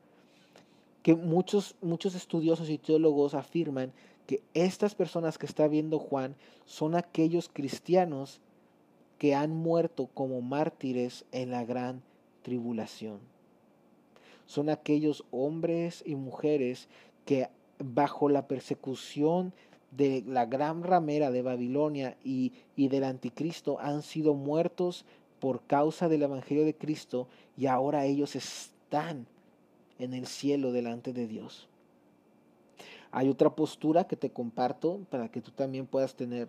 que 1.02 1.16
muchos, 1.16 1.74
muchos 1.82 2.14
estudiosos 2.14 2.70
y 2.70 2.78
teólogos 2.78 3.34
afirman 3.34 3.92
que 4.28 4.40
estas 4.54 4.94
personas 4.94 5.36
que 5.36 5.46
está 5.46 5.66
viendo 5.66 5.98
Juan 5.98 6.36
son 6.64 6.94
aquellos 6.94 7.48
cristianos 7.48 8.40
que 9.18 9.34
han 9.34 9.54
muerto 9.54 10.08
como 10.14 10.40
mártires 10.40 11.24
en 11.32 11.50
la 11.50 11.64
gran 11.64 12.02
tribulación. 12.42 13.18
Son 14.46 14.68
aquellos 14.68 15.24
hombres 15.32 16.04
y 16.06 16.14
mujeres 16.14 16.88
que 17.24 17.48
bajo 17.78 18.28
la 18.28 18.46
persecución 18.46 19.52
de 19.90 20.22
la 20.26 20.46
gran 20.46 20.84
ramera 20.84 21.30
de 21.30 21.42
Babilonia 21.42 22.16
y, 22.24 22.52
y 22.76 22.88
del 22.88 23.04
anticristo 23.04 23.78
han 23.80 24.02
sido 24.02 24.34
muertos 24.34 25.04
por 25.42 25.60
causa 25.62 26.08
del 26.08 26.22
Evangelio 26.22 26.64
de 26.64 26.76
Cristo 26.76 27.26
y 27.56 27.66
ahora 27.66 28.04
ellos 28.04 28.36
están 28.36 29.26
en 29.98 30.14
el 30.14 30.28
cielo 30.28 30.70
delante 30.70 31.12
de 31.12 31.26
Dios. 31.26 31.68
Hay 33.10 33.28
otra 33.28 33.50
postura 33.50 34.04
que 34.04 34.14
te 34.14 34.30
comparto 34.30 35.00
para 35.10 35.28
que 35.32 35.40
tú 35.40 35.50
también 35.50 35.88
puedas 35.88 36.14
tener, 36.14 36.46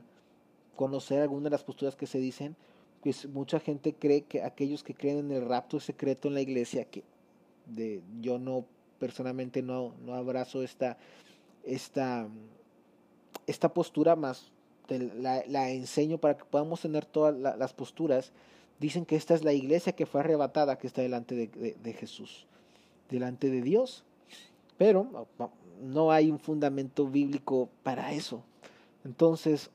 conocer 0.76 1.22
algunas 1.22 1.46
de 1.46 1.50
las 1.50 1.64
posturas 1.64 1.96
que 1.96 2.06
se 2.06 2.20
dicen. 2.20 2.56
Pues 3.02 3.28
mucha 3.28 3.60
gente 3.60 3.96
cree 3.96 4.26
que 4.26 4.44
aquellos 4.44 4.84
que 4.84 4.94
creen 4.94 5.18
en 5.18 5.32
el 5.32 5.50
rapto 5.50 5.80
secreto 5.80 6.28
en 6.28 6.36
la 6.36 6.42
iglesia, 6.42 6.86
que 6.86 7.04
de, 7.66 8.04
yo 8.22 8.38
no 8.38 8.64
personalmente 9.00 9.64
no, 9.64 9.96
no 10.06 10.14
abrazo 10.14 10.62
esta, 10.62 11.00
esta, 11.64 12.28
esta 13.48 13.74
postura 13.74 14.16
más, 14.16 14.52
la, 14.88 15.44
la, 15.48 15.72
enseño 15.72 16.20
para 16.20 16.38
que 16.38 16.46
podamos 16.46 16.82
tener 16.82 17.06
todas 17.06 17.36
las 17.36 17.74
posturas. 17.74 18.32
Dicen 18.84 19.06
que 19.06 19.16
esta 19.16 19.34
es 19.34 19.46
la 19.46 19.54
iglesia 19.54 19.94
que 19.94 20.06
fue 20.06 20.20
arrebatada, 20.20 20.78
que 20.78 20.88
está 20.88 21.02
delante 21.02 21.36
de, 21.48 21.94
Jesús, 21.94 22.48
delante 23.10 23.50
de 23.50 23.62
Dios. 23.62 24.04
Pero 24.78 25.26
no 25.82 26.12
hay 26.12 26.30
un 26.30 26.38
fundamento 26.38 27.08
bíblico 27.08 27.70
para 27.82 28.12
eso. 28.12 28.44
Entonces, 29.06 29.72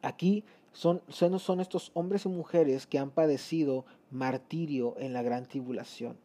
aquí 0.00 0.42
son, 0.72 1.02
son, 1.10 1.60
estos 1.60 1.90
hombres 1.92 2.24
y 2.24 2.30
mujeres 2.30 2.86
que 2.86 2.98
han 2.98 3.10
padecido 3.10 3.84
martirio 4.10 4.94
en 4.96 5.12
la 5.12 5.20
gran 5.20 5.44
tribulación. 5.44 6.16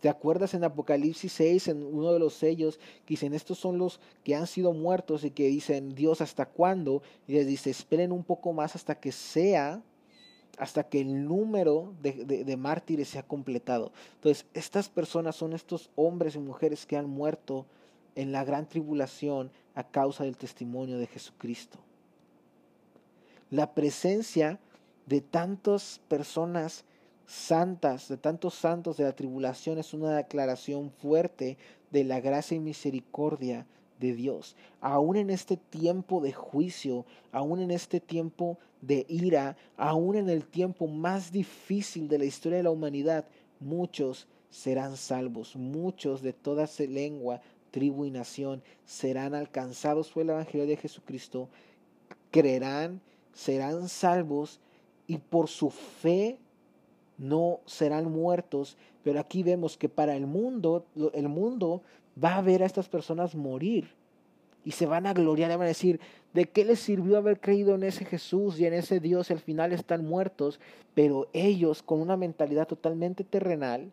¿Te 0.00 0.08
acuerdas 0.08 0.54
en 0.54 0.64
Apocalipsis 0.64 1.34
6, 1.34 1.68
en 1.68 1.82
uno 1.82 2.14
de 2.14 2.18
los 2.18 2.32
sellos, 2.32 2.78
que 3.04 3.12
dicen, 3.12 3.34
estos 3.34 3.58
son 3.58 3.76
los 3.76 4.00
que 4.24 4.34
han 4.34 4.46
sido 4.46 4.72
muertos 4.72 5.22
y 5.24 5.32
que 5.32 5.48
dicen, 5.48 5.94
Dios, 5.94 6.22
¿hasta 6.22 6.46
cuándo? 6.46 7.02
Y 7.28 7.34
les 7.34 7.46
dice, 7.46 7.68
esperen 7.68 8.10
un 8.10 8.24
poco 8.24 8.54
más 8.54 8.74
hasta 8.74 8.94
que 8.94 9.12
sea 9.12 9.82
hasta 10.62 10.84
que 10.84 11.00
el 11.00 11.26
número 11.26 11.92
de, 12.02 12.56
mártires 12.56 13.08
se 13.08 13.18
ha 13.18 13.24
completado. 13.24 13.90
Entonces, 14.14 14.46
estas 14.54 14.88
personas 14.88 15.34
son 15.34 15.54
estos 15.54 15.90
hombres 15.96 16.36
y 16.36 16.38
mujeres 16.38 16.86
que 16.86 16.96
han 16.96 17.10
muerto 17.10 17.66
en 18.14 18.30
la 18.30 18.44
gran 18.44 18.68
tribulación 18.68 19.50
a 19.74 19.82
causa 19.82 20.22
del 20.22 20.36
testimonio 20.36 20.98
de 20.98 21.08
Jesucristo. 21.08 21.80
La 23.50 23.74
presencia 23.74 24.60
de 25.06 25.20
tantas 25.20 26.00
personas 26.06 26.84
santas, 27.26 28.06
de 28.06 28.16
tantos 28.16 28.54
santos 28.54 28.96
de 28.98 29.02
la 29.02 29.16
tribulación 29.16 29.78
es 29.78 29.92
una 29.92 30.16
declaración 30.16 30.92
fuerte 30.92 31.58
de 31.90 32.04
la 32.04 32.20
gracia 32.20 32.56
y 32.56 32.60
misericordia 32.60 33.66
de 34.02 34.14
Dios. 34.14 34.56
Aún 34.80 35.16
en 35.16 35.30
este 35.30 35.56
tiempo 35.56 36.20
de 36.20 36.32
juicio, 36.32 37.06
aún 37.30 37.60
en 37.60 37.70
este 37.70 38.00
tiempo 38.00 38.58
de 38.80 39.06
ira, 39.08 39.56
aún 39.76 40.16
en 40.16 40.28
el 40.28 40.44
tiempo 40.44 40.88
más 40.88 41.30
difícil 41.30 42.08
de 42.08 42.18
la 42.18 42.24
historia 42.24 42.58
de 42.58 42.64
la 42.64 42.70
humanidad, 42.70 43.24
muchos 43.60 44.26
serán 44.50 44.96
salvos, 44.96 45.54
muchos 45.56 46.20
de 46.20 46.32
toda 46.32 46.68
lengua, 46.88 47.40
tribu 47.70 48.04
y 48.04 48.10
nación 48.10 48.62
serán 48.84 49.34
alcanzados 49.34 50.10
por 50.10 50.24
el 50.24 50.30
Evangelio 50.30 50.66
de 50.66 50.76
Jesucristo, 50.76 51.48
creerán, 52.30 53.00
serán 53.32 53.88
salvos 53.88 54.60
y 55.06 55.18
por 55.18 55.48
su 55.48 55.70
fe 55.70 56.38
no 57.18 57.60
serán 57.66 58.10
muertos. 58.10 58.76
Pero 59.04 59.20
aquí 59.20 59.42
vemos 59.42 59.76
que 59.76 59.88
para 59.88 60.16
el 60.16 60.26
mundo, 60.26 60.84
el 61.14 61.28
mundo 61.28 61.82
va 62.22 62.36
a 62.36 62.42
ver 62.42 62.62
a 62.62 62.66
estas 62.66 62.88
personas 62.88 63.34
morir 63.34 63.90
y 64.64 64.72
se 64.72 64.86
van 64.86 65.06
a 65.06 65.12
gloriar 65.12 65.50
y 65.50 65.56
van 65.56 65.62
a 65.62 65.66
decir, 65.66 66.00
¿de 66.32 66.46
qué 66.46 66.64
les 66.64 66.78
sirvió 66.78 67.16
haber 67.16 67.40
creído 67.40 67.74
en 67.74 67.82
ese 67.82 68.04
Jesús 68.04 68.60
y 68.60 68.66
en 68.66 68.74
ese 68.74 69.00
Dios 69.00 69.30
al 69.30 69.40
final 69.40 69.72
están 69.72 70.06
muertos? 70.06 70.60
Pero 70.94 71.28
ellos 71.32 71.82
con 71.82 72.00
una 72.00 72.16
mentalidad 72.16 72.68
totalmente 72.68 73.24
terrenal 73.24 73.90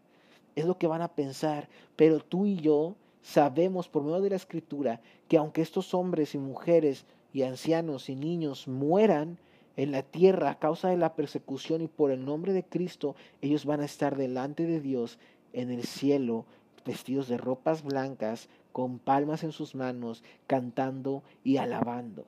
es 0.55 0.65
lo 0.65 0.77
que 0.77 0.87
van 0.87 1.01
a 1.01 1.07
pensar. 1.07 1.69
Pero 1.95 2.19
tú 2.19 2.45
y 2.45 2.57
yo 2.57 2.95
sabemos 3.21 3.87
por 3.87 4.03
medio 4.03 4.21
de 4.21 4.29
la 4.29 4.35
escritura 4.35 5.01
que 5.27 5.37
aunque 5.37 5.61
estos 5.61 5.93
hombres 5.93 6.35
y 6.35 6.37
mujeres 6.37 7.05
y 7.33 7.43
ancianos 7.43 8.09
y 8.09 8.15
niños 8.15 8.67
mueran 8.67 9.37
en 9.75 9.91
la 9.91 10.03
tierra 10.03 10.51
a 10.51 10.59
causa 10.59 10.89
de 10.89 10.97
la 10.97 11.15
persecución 11.15 11.81
y 11.81 11.87
por 11.87 12.11
el 12.11 12.25
nombre 12.25 12.53
de 12.53 12.63
Cristo, 12.63 13.15
ellos 13.41 13.65
van 13.65 13.81
a 13.81 13.85
estar 13.85 14.17
delante 14.17 14.65
de 14.65 14.81
Dios 14.81 15.19
en 15.53 15.71
el 15.71 15.83
cielo 15.83 16.45
vestidos 16.83 17.27
de 17.27 17.37
ropas 17.37 17.83
blancas, 17.83 18.49
con 18.71 18.99
palmas 18.99 19.43
en 19.43 19.51
sus 19.51 19.75
manos, 19.75 20.23
cantando 20.47 21.23
y 21.43 21.57
alabando. 21.57 22.25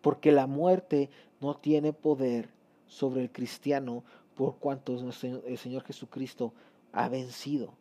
Porque 0.00 0.32
la 0.32 0.46
muerte 0.46 1.10
no 1.40 1.54
tiene 1.56 1.92
poder 1.92 2.48
sobre 2.86 3.22
el 3.22 3.30
cristiano 3.30 4.02
por 4.34 4.56
cuanto 4.56 4.94
el 4.94 5.58
Señor 5.58 5.84
Jesucristo 5.84 6.52
ha 6.92 7.08
vencido. 7.08 7.72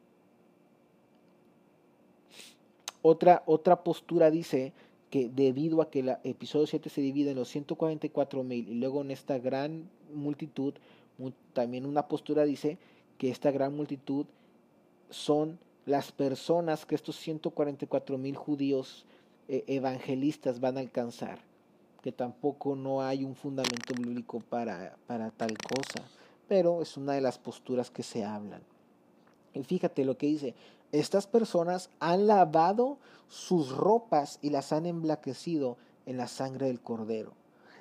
Otra, 3.01 3.43
otra 3.45 3.84
postura 3.84 4.32
dice 4.32 4.71
que 5.10 5.29
debido 5.29 5.82
a 5.82 5.91
que 5.91 5.99
el 5.99 6.15
episodio 6.23 6.65
7 6.65 6.89
se 6.89 7.01
divide 7.01 7.32
en 7.32 7.38
los 7.38 7.49
144 7.49 8.43
mil 8.43 8.69
y 8.69 8.75
luego 8.75 9.01
en 9.01 9.12
esta 9.12 9.38
gran 9.38 9.89
multitud, 10.13 10.73
también 11.53 11.86
una 11.86 12.08
postura 12.08 12.45
dice 12.45 12.77
que 13.17 13.29
esta 13.29 13.51
gran 13.51 13.75
multitud 13.75 14.25
son 15.10 15.60
las 15.86 16.12
personas 16.12 16.86
que 16.86 16.96
estos 16.96 17.18
144 17.18 18.18
mil 18.18 18.36
judíos 18.36 19.06
eh, 19.48 19.63
evangelistas 19.68 20.60
van 20.60 20.78
a 20.78 20.82
alcanzar, 20.82 21.39
que 22.02 22.12
tampoco 22.12 22.76
no 22.76 23.02
hay 23.02 23.24
un 23.24 23.36
fundamento 23.36 23.94
bíblico 23.94 24.39
para, 24.39 24.96
para 25.08 25.32
tal 25.32 25.58
cosa, 25.58 26.06
pero 26.48 26.82
es 26.82 26.96
una 26.98 27.13
de 27.13 27.22
las 27.22 27.38
posturas 27.38 27.89
que 27.92 28.04
se 28.04 28.24
hablan. 28.24 28.62
Y 29.54 29.63
fíjate 29.63 30.06
lo 30.06 30.18
que 30.18 30.28
dice, 30.28 30.56
estas 30.92 31.28
personas 31.28 31.89
han 32.00 32.28
lavado 32.28 32.98
sus 33.28 33.72
ropas 33.76 34.39
y 34.42 34.50
las 34.52 34.72
han 34.72 34.86
emblaquecido 34.86 35.78
en 36.06 36.18
la 36.18 36.28
sangre 36.28 36.68
del 36.68 36.80
cordero. 36.80 37.34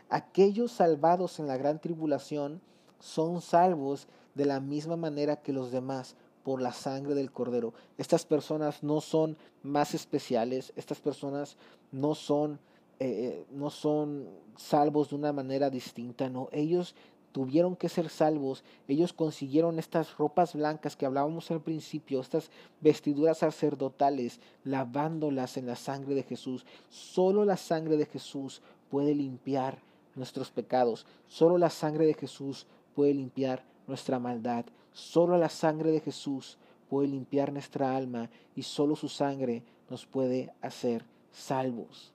Aquellos 0.09 0.73
salvados 0.73 1.39
en 1.39 1.47
la 1.47 1.57
gran 1.57 1.79
tribulación 1.79 2.61
son 3.01 3.41
salvos 3.41 4.09
de 4.35 4.47
la 4.47 4.61
misma 4.61 4.97
manera 4.97 5.37
que 5.37 5.53
los 5.53 5.71
demás 5.71 6.17
por 6.45 6.61
la 6.61 6.73
sangre 6.73 7.15
del 7.15 7.31
cordero. 7.31 7.75
Estas 7.99 8.25
personas 8.25 8.83
no 8.83 9.01
son 9.01 9.37
más 9.63 9.95
especiales, 9.95 10.73
estas 10.77 11.01
personas 11.01 11.57
no 11.91 12.15
son, 12.15 12.59
eh, 12.99 13.09
eh, 13.09 13.45
no 13.53 13.71
son 13.71 14.29
salvos 14.57 15.11
de 15.11 15.17
una 15.17 15.33
manera 15.33 15.71
distinta, 15.71 16.29
no, 16.29 16.49
ellos 16.53 16.95
tuvieron 17.33 17.77
que 17.77 17.89
ser 17.89 18.09
salvos, 18.11 18.63
ellos 18.87 19.13
consiguieron 19.13 19.79
estas 19.79 20.17
ropas 20.19 20.55
blancas 20.55 20.97
que 20.97 21.07
hablábamos 21.07 21.51
al 21.51 21.63
principio, 21.63 22.21
estas 22.21 22.51
vestiduras 22.81 23.39
sacerdotales, 23.39 24.39
lavándolas 24.65 25.57
en 25.57 25.67
la 25.67 25.77
sangre 25.77 26.15
de 26.15 26.23
Jesús. 26.23 26.67
Solo 26.91 27.45
la 27.45 27.57
sangre 27.57 27.97
de 27.97 28.07
Jesús 28.07 28.61
puede 28.91 29.15
limpiar 29.15 29.79
nuestros 30.15 30.51
pecados, 30.51 31.07
solo 31.27 31.57
la 31.57 31.71
sangre 31.71 32.05
de 32.05 32.15
Jesús 32.15 32.67
puede 32.95 33.15
limpiar 33.15 33.65
nuestra 33.87 34.19
maldad. 34.19 34.65
Solo 34.93 35.39
la 35.39 35.49
sangre 35.49 35.91
de 35.91 36.01
Jesús 36.01 36.59
puede 36.89 37.09
limpiar 37.09 37.53
nuestra 37.53 37.97
alma 37.97 38.29
y 38.55 38.63
solo 38.63 38.97
su 38.97 39.09
sangre 39.09 39.63
nos 39.89 40.07
puede 40.07 40.53
hacer 40.61 41.05
salvos. 41.33 42.13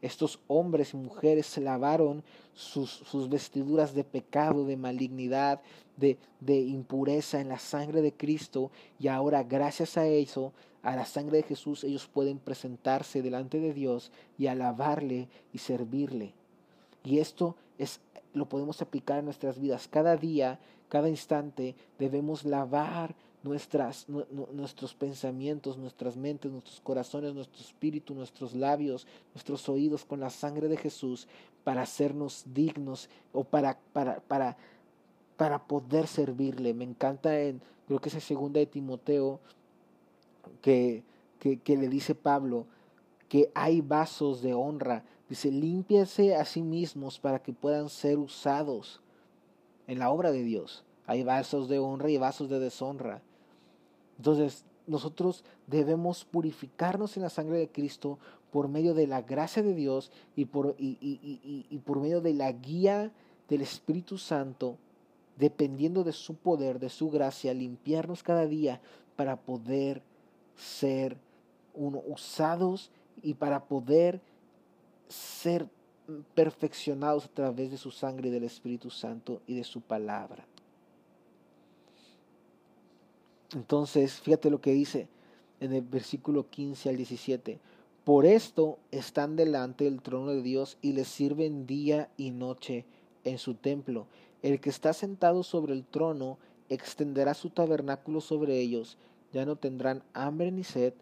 Estos 0.00 0.40
hombres 0.48 0.94
y 0.94 0.96
mujeres 0.96 1.46
se 1.46 1.60
lavaron 1.60 2.24
sus, 2.54 2.90
sus 2.90 3.28
vestiduras 3.28 3.94
de 3.94 4.02
pecado, 4.02 4.66
de 4.66 4.76
malignidad, 4.76 5.60
de, 5.96 6.18
de 6.40 6.58
impureza 6.58 7.40
en 7.40 7.48
la 7.48 7.60
sangre 7.60 8.02
de 8.02 8.12
Cristo 8.12 8.72
y 8.98 9.06
ahora 9.06 9.44
gracias 9.44 9.96
a 9.96 10.06
eso, 10.06 10.52
a 10.82 10.96
la 10.96 11.04
sangre 11.04 11.38
de 11.38 11.42
Jesús, 11.44 11.84
ellos 11.84 12.08
pueden 12.12 12.38
presentarse 12.38 13.22
delante 13.22 13.60
de 13.60 13.72
Dios 13.72 14.10
y 14.36 14.48
alabarle 14.48 15.28
y 15.52 15.58
servirle. 15.58 16.34
Y 17.04 17.18
esto 17.18 17.54
es 17.78 18.00
lo 18.34 18.48
podemos 18.48 18.80
aplicar 18.82 19.18
en 19.18 19.26
nuestras 19.26 19.58
vidas. 19.58 19.88
Cada 19.88 20.16
día, 20.16 20.58
cada 20.88 21.08
instante 21.08 21.74
debemos 21.98 22.44
lavar 22.44 23.14
nuestras, 23.42 24.06
nuestros 24.08 24.94
pensamientos, 24.94 25.76
nuestras 25.76 26.16
mentes, 26.16 26.50
nuestros 26.50 26.80
corazones, 26.80 27.34
nuestro 27.34 27.60
espíritu, 27.60 28.14
nuestros 28.14 28.54
labios, 28.54 29.06
nuestros 29.34 29.68
oídos 29.68 30.04
con 30.04 30.20
la 30.20 30.30
sangre 30.30 30.68
de 30.68 30.76
Jesús 30.76 31.26
para 31.64 31.82
hacernos 31.82 32.44
dignos 32.46 33.08
o 33.32 33.44
para, 33.44 33.78
para, 33.92 34.20
para, 34.20 34.56
para 35.36 35.66
poder 35.66 36.06
servirle. 36.06 36.74
Me 36.74 36.84
encanta 36.84 37.40
en, 37.40 37.60
creo 37.86 38.00
que 38.00 38.08
es 38.08 38.14
en 38.14 38.20
segunda 38.20 38.60
de 38.60 38.66
Timoteo, 38.66 39.40
que, 40.60 41.02
que, 41.38 41.58
que 41.58 41.76
le 41.76 41.88
dice 41.88 42.14
Pablo 42.14 42.66
que 43.28 43.50
hay 43.54 43.80
vasos 43.80 44.42
de 44.42 44.52
honra 44.52 45.04
Dice, 45.32 45.50
límpiase 45.50 46.36
a 46.36 46.44
sí 46.44 46.60
mismos 46.60 47.18
para 47.18 47.42
que 47.42 47.54
puedan 47.54 47.88
ser 47.88 48.18
usados 48.18 49.00
en 49.86 49.98
la 49.98 50.10
obra 50.10 50.30
de 50.30 50.42
Dios. 50.42 50.84
Hay 51.06 51.22
vasos 51.22 51.70
de 51.70 51.78
honra 51.78 52.10
y 52.10 52.18
vasos 52.18 52.50
de 52.50 52.60
deshonra. 52.60 53.22
Entonces, 54.18 54.66
nosotros 54.86 55.42
debemos 55.66 56.26
purificarnos 56.26 57.16
en 57.16 57.22
la 57.22 57.30
sangre 57.30 57.56
de 57.56 57.70
Cristo 57.70 58.18
por 58.50 58.68
medio 58.68 58.92
de 58.92 59.06
la 59.06 59.22
gracia 59.22 59.62
de 59.62 59.74
Dios 59.74 60.12
y 60.36 60.44
por, 60.44 60.74
y, 60.78 60.98
y 61.00 61.78
por 61.78 62.00
medio 62.00 62.20
de 62.20 62.34
la 62.34 62.52
guía 62.52 63.10
del 63.48 63.62
Espíritu 63.62 64.18
Santo, 64.18 64.76
dependiendo 65.38 66.04
de 66.04 66.12
su 66.12 66.34
poder, 66.34 66.78
de 66.78 66.90
su 66.90 67.08
gracia, 67.08 67.54
limpiarnos 67.54 68.22
cada 68.22 68.44
día 68.44 68.82
para 69.16 69.36
poder 69.36 70.02
ser 70.56 71.16
usados 71.72 72.90
y 73.22 73.32
para 73.32 73.64
poder 73.64 74.20
ser 75.08 75.68
perfeccionados 76.34 77.26
a 77.26 77.28
través 77.28 77.70
de 77.70 77.78
su 77.78 77.90
sangre 77.90 78.28
y 78.28 78.32
del 78.32 78.44
Espíritu 78.44 78.90
Santo 78.90 79.40
y 79.46 79.54
de 79.54 79.64
su 79.64 79.80
palabra. 79.80 80.46
Entonces, 83.54 84.20
fíjate 84.20 84.50
lo 84.50 84.60
que 84.60 84.72
dice 84.72 85.08
en 85.60 85.72
el 85.72 85.82
versículo 85.82 86.48
15 86.48 86.88
al 86.88 86.96
17. 86.96 87.60
Por 88.04 88.26
esto 88.26 88.78
están 88.90 89.36
delante 89.36 89.84
del 89.84 90.02
trono 90.02 90.32
de 90.32 90.42
Dios 90.42 90.78
y 90.82 90.92
les 90.92 91.08
sirven 91.08 91.66
día 91.66 92.10
y 92.16 92.30
noche 92.30 92.84
en 93.24 93.38
su 93.38 93.54
templo. 93.54 94.06
El 94.42 94.60
que 94.60 94.70
está 94.70 94.92
sentado 94.92 95.44
sobre 95.44 95.74
el 95.74 95.84
trono 95.84 96.38
extenderá 96.68 97.34
su 97.34 97.50
tabernáculo 97.50 98.20
sobre 98.20 98.58
ellos. 98.58 98.98
Ya 99.32 99.46
no 99.46 99.56
tendrán 99.56 100.02
hambre 100.14 100.50
ni 100.50 100.64
sed, 100.64 100.94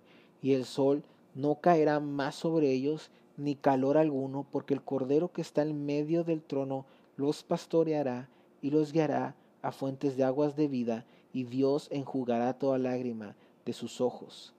y 0.43 0.53
el 0.53 0.65
sol 0.65 1.05
no 1.35 1.61
caerá 1.61 2.01
más 2.01 2.35
sobre 2.35 2.71
ellos, 2.71 3.11
ni 3.41 3.55
calor 3.55 3.97
alguno, 3.97 4.47
porque 4.53 4.75
el 4.75 4.83
Cordero 4.83 5.33
que 5.33 5.41
está 5.41 5.63
en 5.63 5.87
medio 5.87 6.25
del 6.25 6.43
trono 6.43 6.85
los 7.17 7.43
pastoreará 7.43 8.29
y 8.61 8.71
los 8.71 8.93
guiará 8.93 9.35
a 9.63 9.73
fuentes 9.73 10.17
de 10.17 10.25
aguas 10.25 10.57
de 10.57 10.69
vida, 10.69 11.07
y 11.33 11.45
Dios 11.45 11.89
enjugará 11.91 12.53
toda 12.59 12.77
lágrima 12.77 13.35
de 13.65 13.73
sus 13.73 14.01
ojos. 14.01 14.53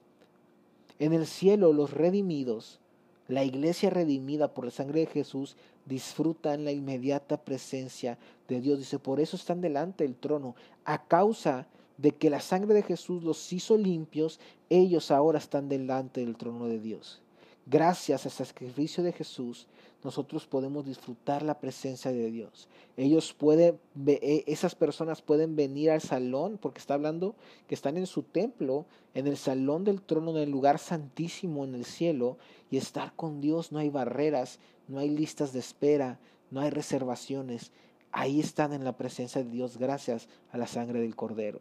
En 0.98 1.12
el 1.12 1.26
cielo 1.26 1.72
los 1.72 1.92
redimidos, 1.92 2.80
la 3.28 3.44
iglesia 3.44 3.88
redimida 3.88 4.52
por 4.52 4.64
la 4.64 4.70
sangre 4.72 5.00
de 5.00 5.06
Jesús, 5.06 5.56
disfrutan 5.86 6.64
la 6.64 6.72
inmediata 6.72 7.36
presencia 7.36 8.18
de 8.48 8.60
Dios. 8.60 8.78
Dice, 8.78 8.98
por 8.98 9.20
eso 9.20 9.36
están 9.36 9.60
delante 9.60 10.04
del 10.04 10.16
trono, 10.16 10.56
a 10.84 11.04
causa 11.04 11.68
de 11.98 12.12
que 12.12 12.30
la 12.30 12.40
sangre 12.40 12.74
de 12.74 12.82
Jesús 12.82 13.22
los 13.22 13.52
hizo 13.52 13.76
limpios, 13.76 14.40
ellos 14.70 15.12
ahora 15.12 15.38
están 15.38 15.68
delante 15.68 16.20
del 16.20 16.36
trono 16.36 16.66
de 16.66 16.80
Dios. 16.80 17.21
Gracias 17.66 18.26
al 18.26 18.32
sacrificio 18.32 19.04
de 19.04 19.12
Jesús, 19.12 19.68
nosotros 20.02 20.46
podemos 20.46 20.84
disfrutar 20.84 21.42
la 21.44 21.60
presencia 21.60 22.10
de 22.10 22.28
Dios. 22.28 22.68
Ellos 22.96 23.32
pueden, 23.32 23.78
e, 24.04 24.42
esas 24.48 24.74
personas 24.74 25.22
pueden 25.22 25.54
venir 25.54 25.92
al 25.92 26.00
salón, 26.00 26.58
porque 26.60 26.80
está 26.80 26.94
hablando 26.94 27.36
que 27.68 27.76
están 27.76 27.96
en 27.96 28.06
su 28.06 28.24
templo, 28.24 28.86
en 29.14 29.28
el 29.28 29.36
salón 29.36 29.84
del 29.84 30.02
trono, 30.02 30.32
en 30.32 30.38
el 30.38 30.50
lugar 30.50 30.80
santísimo 30.80 31.64
en 31.64 31.76
el 31.76 31.84
cielo, 31.84 32.36
y 32.68 32.78
estar 32.78 33.14
con 33.14 33.40
Dios. 33.40 33.70
No 33.70 33.78
hay 33.78 33.90
barreras, 33.90 34.58
no 34.88 34.98
hay 34.98 35.08
listas 35.08 35.52
de 35.52 35.60
espera, 35.60 36.18
no 36.50 36.60
hay 36.60 36.70
reservaciones. 36.70 37.70
Ahí 38.10 38.40
están 38.40 38.72
en 38.72 38.82
la 38.82 38.96
presencia 38.96 39.44
de 39.44 39.50
Dios 39.50 39.76
gracias 39.78 40.28
a 40.50 40.58
la 40.58 40.66
sangre 40.66 41.00
del 41.00 41.14
Cordero. 41.14 41.60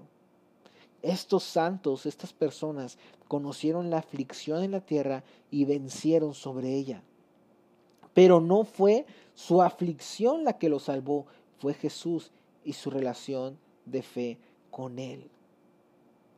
Estos 1.03 1.43
santos, 1.43 2.05
estas 2.05 2.33
personas, 2.33 2.97
conocieron 3.31 3.89
la 3.89 3.99
aflicción 3.99 4.61
en 4.61 4.71
la 4.71 4.81
tierra 4.81 5.23
y 5.51 5.63
vencieron 5.63 6.33
sobre 6.33 6.75
ella. 6.75 7.01
Pero 8.13 8.41
no 8.41 8.65
fue 8.65 9.05
su 9.35 9.61
aflicción 9.61 10.43
la 10.43 10.57
que 10.57 10.67
lo 10.67 10.79
salvó, 10.79 11.27
fue 11.57 11.73
Jesús 11.73 12.33
y 12.65 12.73
su 12.73 12.89
relación 12.89 13.57
de 13.85 14.01
fe 14.01 14.37
con 14.69 14.99
Él. 14.99 15.29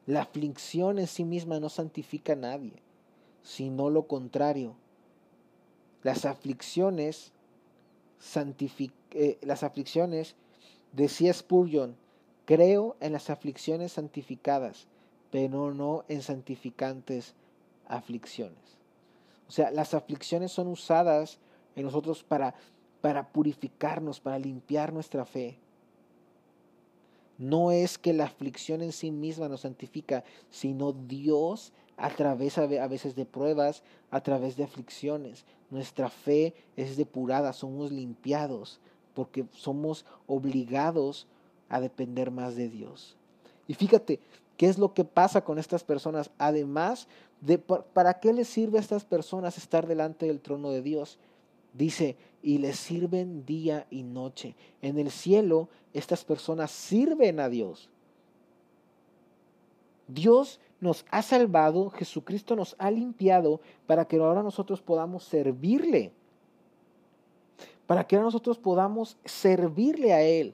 La 0.06 0.22
aflicción 0.22 1.00
en 1.00 1.08
sí 1.08 1.24
misma 1.24 1.60
no 1.60 1.70
santifica 1.70 2.34
a 2.34 2.36
nadie, 2.36 2.74
sino 3.42 3.90
lo 3.90 4.04
contrario. 4.06 4.76
Las 6.04 6.26
aflicciones, 6.26 7.32
eh, 8.36 9.40
las 9.42 9.64
aflicciones, 9.64 10.36
decía 10.92 11.34
Spurgeon, 11.34 11.96
Creo 12.46 12.98
en 13.00 13.14
las 13.14 13.30
aflicciones 13.30 13.94
santificadas, 13.94 14.86
pero 15.34 15.74
no 15.74 16.06
en 16.10 16.22
santificantes 16.22 17.34
aflicciones. 17.88 18.78
O 19.48 19.52
sea, 19.52 19.72
las 19.72 19.96
aflicciones 19.96 20.52
son 20.52 20.68
usadas 20.68 21.40
en 21.76 21.86
nosotros 21.86 22.24
para, 22.24 22.54
para 23.02 23.30
purificarnos, 23.30 24.20
para 24.20 24.38
limpiar 24.38 24.94
nuestra 24.94 25.26
fe. 25.26 25.58
No 27.40 27.72
es 27.72 27.98
que 27.98 28.14
la 28.14 28.26
aflicción 28.26 28.84
en 28.84 28.92
sí 28.92 29.10
misma 29.10 29.50
nos 29.50 29.62
santifica, 29.62 30.24
sino 30.52 30.92
Dios 30.94 31.74
a 31.98 32.12
través 32.12 32.60
a 32.60 32.68
veces 32.68 33.16
de 33.16 33.26
pruebas, 33.26 33.82
a 34.12 34.22
través 34.22 34.56
de 34.56 34.66
aflicciones. 34.66 35.46
Nuestra 35.72 36.10
fe 36.10 36.54
es 36.78 36.96
depurada, 36.96 37.54
somos 37.54 37.92
limpiados, 37.92 38.80
porque 39.16 39.46
somos 39.52 40.06
obligados 40.28 41.26
a 41.70 41.82
depender 41.82 42.30
más 42.30 42.56
de 42.56 42.70
Dios. 42.70 43.18
Y 43.68 43.74
fíjate, 43.74 44.20
¿qué 44.58 44.68
es 44.68 44.78
lo 44.78 44.94
que 44.94 45.04
pasa 45.04 45.44
con 45.44 45.60
estas 45.60 45.84
personas? 45.84 46.32
Además 46.38 47.08
de, 47.42 47.58
¿para 47.58 48.20
qué 48.20 48.34
les 48.34 48.48
sirve 48.48 48.78
a 48.78 48.82
estas 48.82 49.06
personas 49.06 49.58
estar 49.58 49.88
delante 49.88 50.28
del 50.28 50.40
trono 50.40 50.72
de 50.72 50.82
Dios? 50.82 51.20
Dice, 51.74 52.16
y 52.42 52.58
les 52.60 52.78
sirven 52.78 53.46
día 53.46 53.88
y 53.90 54.04
noche. 54.04 54.56
En 54.82 55.00
el 55.00 55.12
cielo, 55.12 55.70
estas 55.94 56.24
personas 56.24 56.72
sirven 56.72 57.40
a 57.40 57.50
Dios. 57.50 57.90
Dios 60.08 60.60
nos 60.80 61.06
ha 61.10 61.22
salvado, 61.22 61.90
Jesucristo 61.90 62.56
nos 62.56 62.76
ha 62.78 62.92
limpiado 62.92 63.62
para 63.88 64.06
que 64.06 64.18
ahora 64.18 64.44
nosotros 64.44 64.82
podamos 64.82 65.24
servirle. 65.24 66.12
Para 67.88 68.06
que 68.06 68.16
ahora 68.16 68.26
nosotros 68.26 68.58
podamos 68.58 69.18
servirle 69.24 70.14
a 70.14 70.22
Él. 70.22 70.54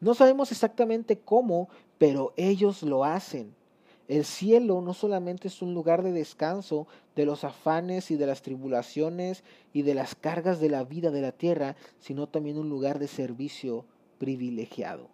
No 0.00 0.14
sabemos 0.14 0.50
exactamente 0.50 1.18
cómo, 1.18 1.68
pero 2.00 2.32
ellos 2.38 2.82
lo 2.82 3.04
hacen. 3.04 3.54
El 4.08 4.24
cielo 4.24 4.80
no 4.80 4.94
solamente 4.94 5.48
es 5.48 5.60
un 5.60 5.74
lugar 5.74 6.02
de 6.02 6.12
descanso 6.12 6.86
de 7.14 7.26
los 7.26 7.44
afanes 7.44 8.10
y 8.10 8.16
de 8.16 8.24
las 8.24 8.40
tribulaciones 8.40 9.44
y 9.74 9.82
de 9.82 9.92
las 9.92 10.14
cargas 10.14 10.60
de 10.60 10.70
la 10.70 10.82
vida 10.82 11.10
de 11.10 11.20
la 11.20 11.32
tierra, 11.32 11.76
sino 11.98 12.26
también 12.26 12.56
un 12.56 12.70
lugar 12.70 13.00
de 13.00 13.06
servicio 13.06 13.84
privilegiado. 14.16 15.08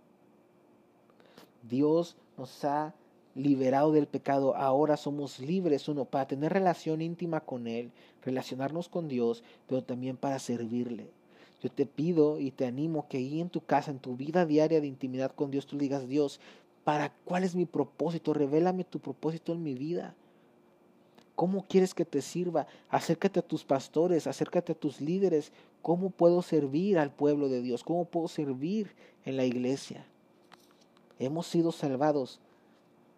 Dios 1.69 2.17
nos 2.39 2.65
ha 2.65 2.95
liberado 3.35 3.91
del 3.91 4.07
pecado, 4.07 4.55
ahora 4.55 4.97
somos 4.97 5.41
libres, 5.41 5.89
uno, 5.89 6.05
para 6.05 6.29
tener 6.29 6.53
relación 6.53 7.03
íntima 7.03 7.41
con 7.41 7.67
Él, 7.67 7.91
relacionarnos 8.23 8.89
con 8.89 9.09
Dios, 9.09 9.43
pero 9.67 9.83
también 9.83 10.17
para 10.17 10.39
servirle. 10.39 11.11
Yo 11.63 11.71
te 11.71 11.87
pido 11.87 12.39
y 12.39 12.51
te 12.51 12.67
animo 12.67 13.09
que 13.09 13.17
ahí 13.17 13.41
en 13.41 13.49
tu 13.49 13.61
casa, 13.61 13.91
en 13.91 13.99
tu 13.99 14.17
vida 14.17 14.47
diaria 14.47 14.81
de 14.81 14.87
intimidad 14.87 15.33
con 15.33 15.51
Dios, 15.51 15.67
tú 15.67 15.79
digas, 15.79 16.07
Dios, 16.07 16.39
¿para 16.87 17.13
cuál 17.25 17.43
es 17.43 17.57
mi 17.57 17.65
propósito? 17.65 18.33
Revélame 18.33 18.85
tu 18.85 19.01
propósito 19.01 19.53
en 19.53 19.61
mi 19.61 19.75
vida. 19.75 20.15
¿Cómo 21.35 21.67
quieres 21.67 21.95
que 21.95 22.05
te 22.05 22.23
sirva? 22.23 22.69
Acércate 22.89 23.41
a 23.41 23.43
tus 23.43 23.65
pastores, 23.65 24.29
acércate 24.29 24.71
a 24.71 24.77
tus 24.77 25.01
líderes. 25.01 25.51
¿Cómo 25.83 26.11
puedo 26.11 26.43
servir 26.43 26.97
al 27.01 27.11
pueblo 27.11 27.49
de 27.49 27.61
Dios? 27.61 27.83
¿Cómo 27.83 28.05
puedo 28.05 28.29
servir 28.29 28.95
en 29.25 29.37
la 29.37 29.45
iglesia? 29.45 30.07
Hemos 31.19 31.49
sido 31.49 31.73
salvados 31.73 32.39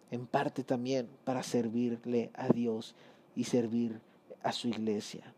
en 0.09 0.25
parte 0.25 0.63
también 0.63 1.07
para 1.23 1.43
servirle 1.43 2.31
a 2.33 2.47
Dios 2.47 2.95
y 3.35 3.43
servir 3.43 4.01
a 4.41 4.51
su 4.51 4.67
iglesia. 4.67 5.31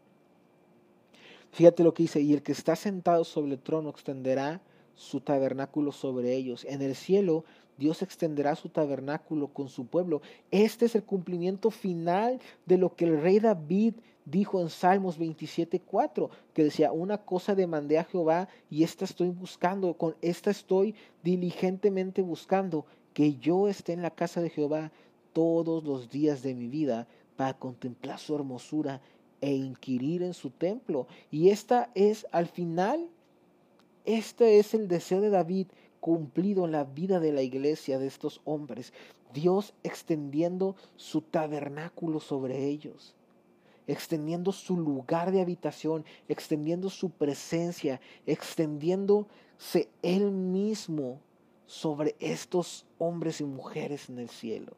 Fíjate 1.52 1.84
lo 1.84 1.94
que 1.94 2.04
dice, 2.04 2.22
y 2.22 2.32
el 2.32 2.44
que 2.44 2.54
está 2.54 2.78
sentado 2.78 3.26
sobre 3.26 3.52
el 3.52 3.60
trono 3.60 3.90
extenderá 3.90 4.62
su 4.96 5.20
tabernáculo 5.20 5.92
sobre 5.92 6.34
ellos. 6.34 6.66
En 6.66 6.82
el 6.82 6.96
cielo 6.96 7.44
Dios 7.78 8.02
extenderá 8.02 8.56
su 8.56 8.70
tabernáculo 8.70 9.48
con 9.48 9.70
su 9.70 9.86
pueblo. 9.86 10.22
Este 10.52 10.86
es 10.86 10.96
el 10.96 11.04
cumplimiento 11.04 11.72
final 11.72 12.40
de 12.66 12.78
lo 12.78 12.96
que 12.96 13.06
el 13.06 13.22
rey 13.22 13.40
David 13.40 13.96
dijo 14.26 14.62
en 14.62 14.70
Salmos 14.70 15.18
27:4, 15.18 16.30
que 16.54 16.64
decía, 16.64 16.92
una 16.92 17.18
cosa 17.18 17.56
demandé 17.56 17.98
a 17.98 18.04
Jehová 18.04 18.48
y 18.70 18.84
esta 18.84 19.06
estoy 19.06 19.30
buscando, 19.30 19.96
con 19.96 20.16
esta 20.22 20.52
estoy 20.52 20.96
diligentemente 21.24 22.22
buscando, 22.22 22.86
que 23.14 23.36
yo 23.36 23.68
esté 23.68 23.94
en 23.94 24.02
la 24.02 24.12
casa 24.12 24.42
de 24.42 24.50
Jehová 24.50 24.92
todos 25.34 25.84
los 25.84 26.10
días 26.10 26.44
de 26.44 26.54
mi 26.54 26.68
vida 26.68 27.08
para 27.36 27.54
contemplar 27.54 28.20
su 28.20 28.36
hermosura 28.36 29.02
e 29.42 29.54
inquirir 29.54 30.22
en 30.22 30.34
su 30.34 30.50
templo. 30.52 31.08
Y 31.32 31.50
esta 31.50 31.90
es 31.96 32.28
al 32.32 32.48
final, 32.48 33.10
este 34.06 34.60
es 34.60 34.74
el 34.74 34.88
deseo 34.88 35.22
de 35.22 35.30
David 35.30 35.68
cumplido 36.02 36.66
en 36.66 36.74
la 36.74 36.84
vida 36.84 37.22
de 37.22 37.32
la 37.32 37.44
iglesia 37.44 37.98
de 37.98 38.08
estos 38.08 38.42
hombres. 38.44 38.92
Dios 39.34 39.74
extendiendo 39.84 40.76
su 40.98 41.22
tabernáculo 41.22 42.20
sobre 42.20 42.66
ellos, 42.66 43.16
extendiendo 43.88 44.52
su 44.52 44.76
lugar 44.76 45.32
de 45.32 45.40
habitación, 45.40 46.04
extendiendo 46.28 46.90
su 46.90 47.12
presencia, 47.12 48.02
extendiéndose 48.26 49.88
él 50.02 50.32
mismo 50.32 51.22
sobre 51.66 52.16
estos 52.20 52.86
hombres 52.98 53.40
y 53.40 53.46
mujeres 53.46 54.10
en 54.10 54.20
el 54.20 54.28
cielo. 54.28 54.76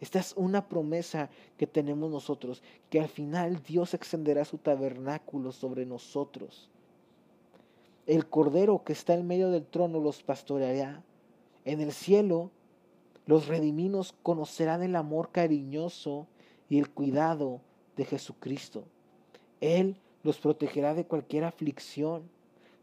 Esta 0.00 0.18
es 0.18 0.34
una 0.36 0.68
promesa 0.68 1.30
que 1.56 1.66
tenemos 1.66 2.10
nosotros, 2.10 2.62
que 2.90 3.00
al 3.00 3.08
final 3.08 3.62
Dios 3.62 3.94
extenderá 3.94 4.44
su 4.44 4.58
tabernáculo 4.58 5.52
sobre 5.52 5.86
nosotros. 5.86 6.68
El 8.06 8.26
cordero 8.26 8.84
que 8.84 8.92
está 8.92 9.14
en 9.14 9.26
medio 9.26 9.50
del 9.50 9.64
trono 9.64 9.98
los 9.98 10.22
pastoreará. 10.22 11.02
En 11.64 11.80
el 11.80 11.92
cielo, 11.92 12.50
los 13.26 13.48
rediminos 13.48 14.14
conocerán 14.22 14.82
el 14.82 14.96
amor 14.96 15.30
cariñoso 15.30 16.26
y 16.68 16.78
el 16.78 16.90
cuidado 16.90 17.60
de 17.96 18.04
Jesucristo. 18.04 18.84
Él 19.60 19.96
los 20.22 20.38
protegerá 20.38 20.94
de 20.94 21.06
cualquier 21.06 21.44
aflicción. 21.44 22.28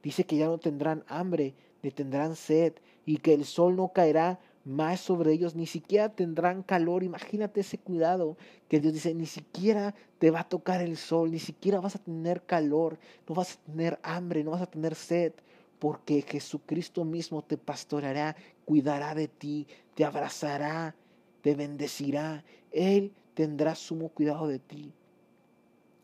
Dice 0.02 0.24
que 0.26 0.38
ya 0.38 0.48
no 0.48 0.58
tendrán 0.58 1.04
hambre 1.08 1.54
ni 1.84 1.92
tendrán 1.92 2.36
sed, 2.36 2.74
y 3.06 3.18
que 3.18 3.34
el 3.34 3.46
sol 3.46 3.76
no 3.76 3.90
caerá 3.90 4.40
más 4.64 5.00
sobre 5.00 5.34
ellos, 5.34 5.56
ni 5.56 5.66
siquiera 5.66 6.10
tendrán 6.10 6.64
calor. 6.64 7.04
Imagínate 7.04 7.62
ese 7.62 7.78
cuidado 7.78 8.38
que 8.68 8.80
Dios 8.80 8.94
dice, 8.94 9.14
ni 9.14 9.26
siquiera 9.26 9.96
te 10.20 10.32
va 10.32 10.42
a 10.42 10.50
tocar 10.50 10.82
el 10.82 10.98
sol, 10.98 11.32
ni 11.32 11.40
siquiera 11.40 11.80
vas 11.80 11.96
a 11.96 12.00
tener 12.00 12.44
calor, 12.44 13.00
no 13.28 13.36
vas 13.36 13.56
a 13.56 13.72
tener 13.72 14.00
hambre, 14.04 14.44
no 14.44 14.52
vas 14.52 14.62
a 14.62 14.70
tener 14.70 14.96
sed, 14.96 15.34
porque 15.80 16.22
Jesucristo 16.22 17.04
mismo 17.06 17.44
te 17.44 17.58
pastoreará, 17.58 18.36
cuidará 18.66 19.16
de 19.16 19.28
ti, 19.28 19.68
te 19.96 20.06
abrazará, 20.06 20.96
te 21.42 21.56
bendecirá. 21.56 22.44
Él 22.72 23.14
tendrá 23.34 23.76
sumo 23.76 24.10
cuidado 24.10 24.48
de 24.48 24.60
ti. 24.60 24.94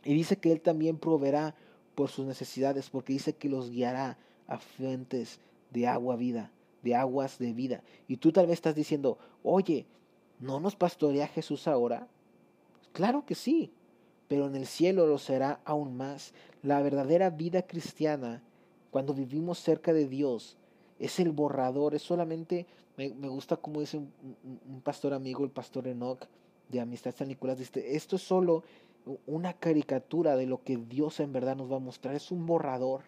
Y 0.04 0.14
dice 0.14 0.38
que 0.38 0.52
Él 0.52 0.62
también 0.62 0.98
proveerá 0.98 1.54
por 1.94 2.10
sus 2.10 2.26
necesidades, 2.26 2.90
porque 2.90 3.14
dice 3.14 3.34
que 3.34 3.50
los 3.50 3.70
guiará 3.70 4.18
a 4.48 4.58
fuentes 4.58 5.40
de 5.72 5.88
agua 5.88 6.16
vida, 6.16 6.52
de 6.84 6.96
aguas 6.96 7.40
de 7.40 7.54
vida. 7.54 7.84
Y 8.08 8.18
tú 8.18 8.32
tal 8.32 8.48
vez 8.48 8.56
estás 8.56 8.76
diciendo, 8.76 9.18
oye, 9.44 9.86
¿no 10.40 10.60
nos 10.60 10.76
pastorea 10.76 11.28
Jesús 11.28 11.68
ahora? 11.68 12.08
Claro 12.94 13.26
que 13.26 13.36
sí, 13.36 13.72
pero 14.28 14.48
en 14.48 14.56
el 14.56 14.66
cielo 14.66 15.08
lo 15.08 15.18
será 15.18 15.60
aún 15.66 15.96
más. 15.98 16.34
La 16.64 16.82
verdadera 16.82 17.30
vida 17.30 17.62
cristiana, 17.64 18.42
cuando 18.92 19.14
vivimos 19.14 19.60
cerca 19.60 19.94
de 19.94 20.08
Dios, 20.08 20.58
es 21.00 21.20
el 21.20 21.32
borrador, 21.32 21.96
es 21.96 22.02
solamente, 22.02 22.66
me, 22.98 23.10
gusta 23.10 23.58
como 23.58 23.82
dice 23.82 23.98
un, 23.98 24.82
pastor 24.84 25.14
amigo, 25.14 25.44
el 25.44 25.52
pastor 25.52 25.88
Enoch 25.88 26.26
de 26.70 26.82
Amistad 26.82 27.14
San 27.16 27.28
Nicolás, 27.28 27.60
dice, 27.60 27.96
esto 27.96 28.16
es 28.16 28.24
solo 28.24 28.64
una 29.26 29.54
caricatura 29.54 30.36
de 30.36 30.48
lo 30.48 30.64
que 30.64 30.78
Dios 30.78 31.20
en 31.20 31.32
verdad 31.32 31.56
nos 31.56 31.72
va 31.72 31.78
a 31.78 31.80
mostrar, 31.80 32.16
es 32.16 32.32
un 32.32 32.46
borrador 32.46 33.04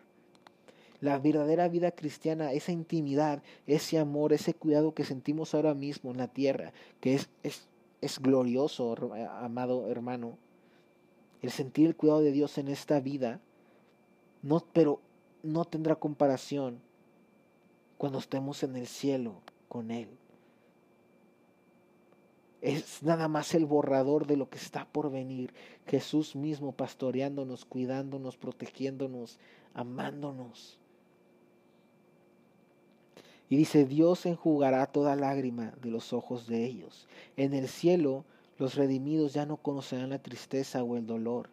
la 1.02 1.18
verdadera 1.18 1.68
vida 1.68 1.92
cristiana, 1.92 2.52
esa 2.52 2.72
intimidad, 2.72 3.42
ese 3.68 4.00
amor, 4.00 4.34
ese 4.34 4.54
cuidado 4.54 4.94
que 4.94 5.06
sentimos 5.06 5.54
ahora 5.54 5.74
mismo 5.74 6.12
en 6.12 6.18
la 6.18 6.28
tierra, 6.28 6.74
que 7.00 7.16
es, 7.16 7.30
es, 7.44 7.68
es 8.02 8.20
glorioso, 8.20 8.96
amado 9.40 9.90
hermano. 9.90 10.38
El 11.42 11.52
sentir 11.52 11.88
el 11.88 11.96
cuidado 11.96 12.22
de 12.22 12.32
Dios 12.32 12.58
en 12.58 12.68
esta 12.68 13.00
vida, 13.00 13.40
no, 14.42 14.64
pero 14.74 15.00
no 15.42 15.64
tendrá 15.66 15.96
comparación 15.96 16.80
cuando 17.98 18.20
estemos 18.20 18.64
en 18.64 18.76
el 18.76 18.88
cielo 18.88 19.42
con 19.70 19.92
Él. 19.92 20.10
Es 22.62 23.04
nada 23.04 23.30
más 23.30 23.54
el 23.54 23.66
borrador 23.66 24.28
de 24.28 24.36
lo 24.36 24.50
que 24.50 24.58
está 24.58 24.86
por 24.86 25.10
venir. 25.10 25.54
Jesús 25.88 26.36
mismo 26.36 26.74
pastoreándonos, 26.74 27.64
cuidándonos, 27.64 28.36
protegiéndonos, 28.36 29.39
amándonos. 29.74 30.78
Y 33.50 33.58
dice, 33.58 33.86
Dios 33.86 34.26
enjugará 34.26 34.86
toda 34.86 35.16
lágrima 35.16 35.74
de 35.82 35.89
los 35.89 36.14
ojos 36.14 36.47
de 36.47 36.66
ellos. 36.66 37.08
En 37.36 37.54
el 37.54 37.68
cielo 37.68 38.26
los 38.58 38.76
redimidos 38.76 39.34
ya 39.34 39.45
no 39.45 39.58
conocerán 39.58 40.12
la 40.12 40.22
tristeza 40.22 40.84
o 40.84 40.97
el 40.97 41.08
dolor. 41.08 41.50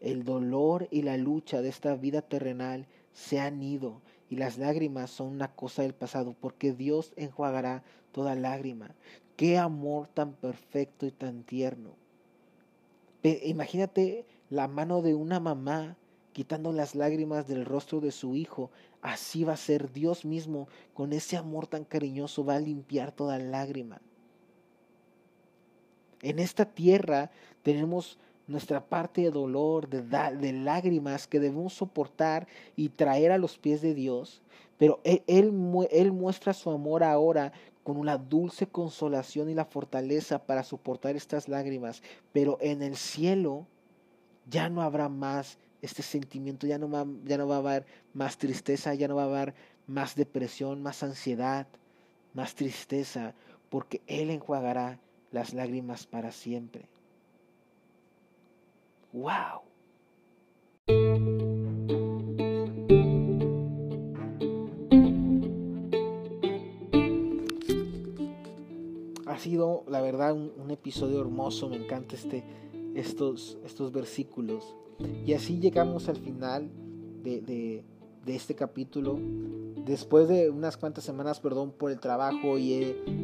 El 0.00 0.24
dolor 0.24 0.88
y 0.90 1.02
la 1.02 1.16
lucha 1.16 1.60
de 1.60 1.68
esta 1.68 1.94
vida 1.94 2.22
terrenal 2.22 2.86
se 3.12 3.40
han 3.40 3.62
ido 3.62 4.00
y 4.30 4.36
las 4.36 4.58
lágrimas 4.58 5.10
son 5.10 5.28
una 5.28 5.48
cosa 5.48 5.82
del 5.82 5.94
pasado 5.94 6.34
porque 6.40 6.72
Dios 6.72 7.12
enjuagará 7.16 7.82
toda 8.12 8.34
lágrima. 8.34 8.94
Qué 9.36 9.58
amor 9.58 10.08
tan 10.08 10.32
perfecto 10.32 11.06
y 11.06 11.10
tan 11.10 11.42
tierno. 11.42 11.90
Imagínate 13.22 14.24
la 14.48 14.68
mano 14.68 15.02
de 15.02 15.14
una 15.14 15.40
mamá 15.40 15.96
quitando 16.36 16.70
las 16.70 16.94
lágrimas 16.94 17.48
del 17.48 17.64
rostro 17.64 18.02
de 18.02 18.12
su 18.12 18.36
hijo 18.36 18.70
Así 19.00 19.42
va 19.42 19.54
a 19.54 19.56
ser 19.56 19.90
Dios 19.92 20.26
mismo, 20.26 20.68
con 20.92 21.14
ese 21.14 21.38
amor 21.38 21.66
tan 21.66 21.84
cariñoso, 21.84 22.44
va 22.44 22.56
a 22.56 22.60
limpiar 22.60 23.10
toda 23.12 23.38
lágrima. 23.38 24.02
En 26.20 26.40
esta 26.40 26.66
tierra 26.66 27.30
tenemos 27.62 28.18
nuestra 28.48 28.84
parte 28.84 29.22
de 29.22 29.30
dolor, 29.30 29.88
de, 29.88 30.52
lágrimas 30.52 31.26
que 31.26 31.40
debemos 31.40 31.72
soportar 31.72 32.48
y 32.74 32.88
traer 32.88 33.30
a 33.32 33.38
los 33.38 33.56
pies 33.58 33.80
de 33.80 33.94
Dios. 33.94 34.42
Pero 34.76 35.00
él, 35.04 35.22
él, 35.28 36.12
muestra 36.12 36.52
su 36.52 36.68
amor 36.70 37.02
ahora 37.02 37.52
con 37.82 37.96
una 37.96 38.18
dulce 38.18 38.66
consolación 38.66 39.48
y 39.48 39.54
la 39.54 39.64
fortaleza 39.64 40.44
para 40.44 40.64
soportar 40.64 41.14
estas 41.14 41.48
lágrimas. 41.48 42.02
Pero 42.32 42.58
en 42.60 42.82
el 42.82 42.96
cielo 42.96 43.68
ya 44.50 44.68
no 44.68 44.82
habrá 44.82 45.08
más 45.08 45.58
este 45.86 46.02
sentimiento, 46.02 46.66
ya 46.66 46.78
no, 46.78 46.90
va, 46.90 47.00
a 47.00 47.58
haber 47.58 47.86
más 48.12 48.36
tristeza, 48.36 48.94
ya 48.94 49.08
no 49.08 49.16
va 49.16 49.22
a 49.22 49.26
haber 49.26 49.54
más 49.86 50.14
depresión, 50.14 50.82
más 50.82 51.02
ansiedad, 51.02 51.66
más 52.34 52.54
tristeza, 52.54 53.34
porque 53.70 54.02
Él 54.06 54.30
enjuagará 54.30 55.00
las 55.30 55.54
lágrimas 55.54 56.06
para 56.06 56.32
siempre. 56.32 56.88
¡Wow! 59.12 59.62
Ha 69.26 69.38
sido, 69.38 69.84
la 69.88 70.00
verdad, 70.00 70.34
un, 70.34 70.70
episodio 70.70 71.20
hermoso. 71.20 71.68
Me 71.68 71.76
encanta 71.76 72.16
este, 72.16 72.42
estos, 72.94 73.58
estos 73.64 73.92
versículos. 73.92 74.74
Y 74.98 75.32
así 75.32 75.58
llegamos 75.58 76.08
al 76.08 76.16
final 76.16 76.70
de, 77.22 77.40
de, 77.40 77.84
este 78.34 78.54
capítulo 78.54 79.18
después 79.84 80.28
de 80.28 80.50
unas 80.50 80.76
cuantas 80.76 81.04
semanas, 81.04 81.40
perdón 81.40 81.70
por 81.70 81.90
el 81.90 82.00
trabajo 82.00 82.58
y 82.58 82.74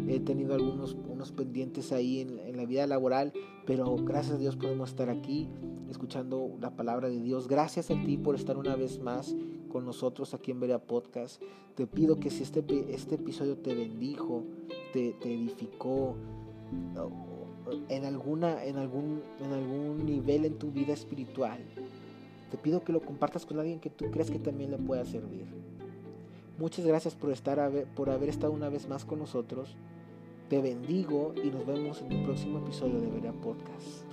he, 0.08 0.20
tenido 0.20 0.54
algunos 0.54 0.96
unos 1.08 1.32
pendientes 1.32 1.90
ahí 1.92 2.20
en, 2.20 2.56
la 2.56 2.64
vida 2.66 2.86
laboral, 2.86 3.32
pero 3.66 3.96
gracias 3.96 4.36
a 4.36 4.38
Dios 4.38 4.56
podemos 4.56 4.90
estar 4.90 5.10
aquí 5.10 5.48
escuchando 5.90 6.56
la 6.60 6.70
palabra 6.76 7.08
de 7.08 7.20
Dios. 7.20 7.48
Gracias 7.48 7.90
a 7.90 7.94
ti 8.04 8.16
por 8.16 8.34
estar 8.34 8.56
una 8.56 8.76
vez 8.76 9.00
más 9.00 9.34
con 9.70 9.84
nosotros 9.84 10.34
aquí 10.34 10.50
en 10.50 10.60
Berea 10.60 10.78
Podcast. 10.78 11.42
Te 11.74 11.86
pido 11.86 12.20
que 12.20 12.30
si 12.30 12.42
este, 12.42 12.64
este 12.90 13.16
episodio 13.16 13.56
te 13.56 13.74
bendijo, 13.74 14.44
te, 14.92 15.14
te 15.20 15.32
edificó, 15.32 16.16
en, 17.88 18.04
alguna, 18.04 18.64
en, 18.64 18.76
algún, 18.76 19.22
en 19.40 19.52
algún 19.52 20.04
nivel 20.04 20.44
en 20.44 20.58
tu 20.58 20.70
vida 20.70 20.92
espiritual, 20.92 21.58
te 22.50 22.58
pido 22.58 22.84
que 22.84 22.92
lo 22.92 23.00
compartas 23.00 23.46
con 23.46 23.58
alguien 23.58 23.80
que 23.80 23.90
tú 23.90 24.10
crees 24.10 24.30
que 24.30 24.38
también 24.38 24.70
le 24.70 24.78
pueda 24.78 25.04
servir. 25.04 25.46
Muchas 26.58 26.86
gracias 26.86 27.14
por, 27.14 27.30
estar, 27.30 27.72
por 27.96 28.10
haber 28.10 28.28
estado 28.28 28.52
una 28.52 28.68
vez 28.68 28.88
más 28.88 29.04
con 29.04 29.18
nosotros. 29.18 29.74
Te 30.48 30.60
bendigo 30.60 31.34
y 31.42 31.48
nos 31.48 31.66
vemos 31.66 32.02
en 32.02 32.12
el 32.12 32.24
próximo 32.24 32.58
episodio 32.58 33.00
de 33.00 33.08
Berea 33.08 33.32
Podcast. 33.32 34.04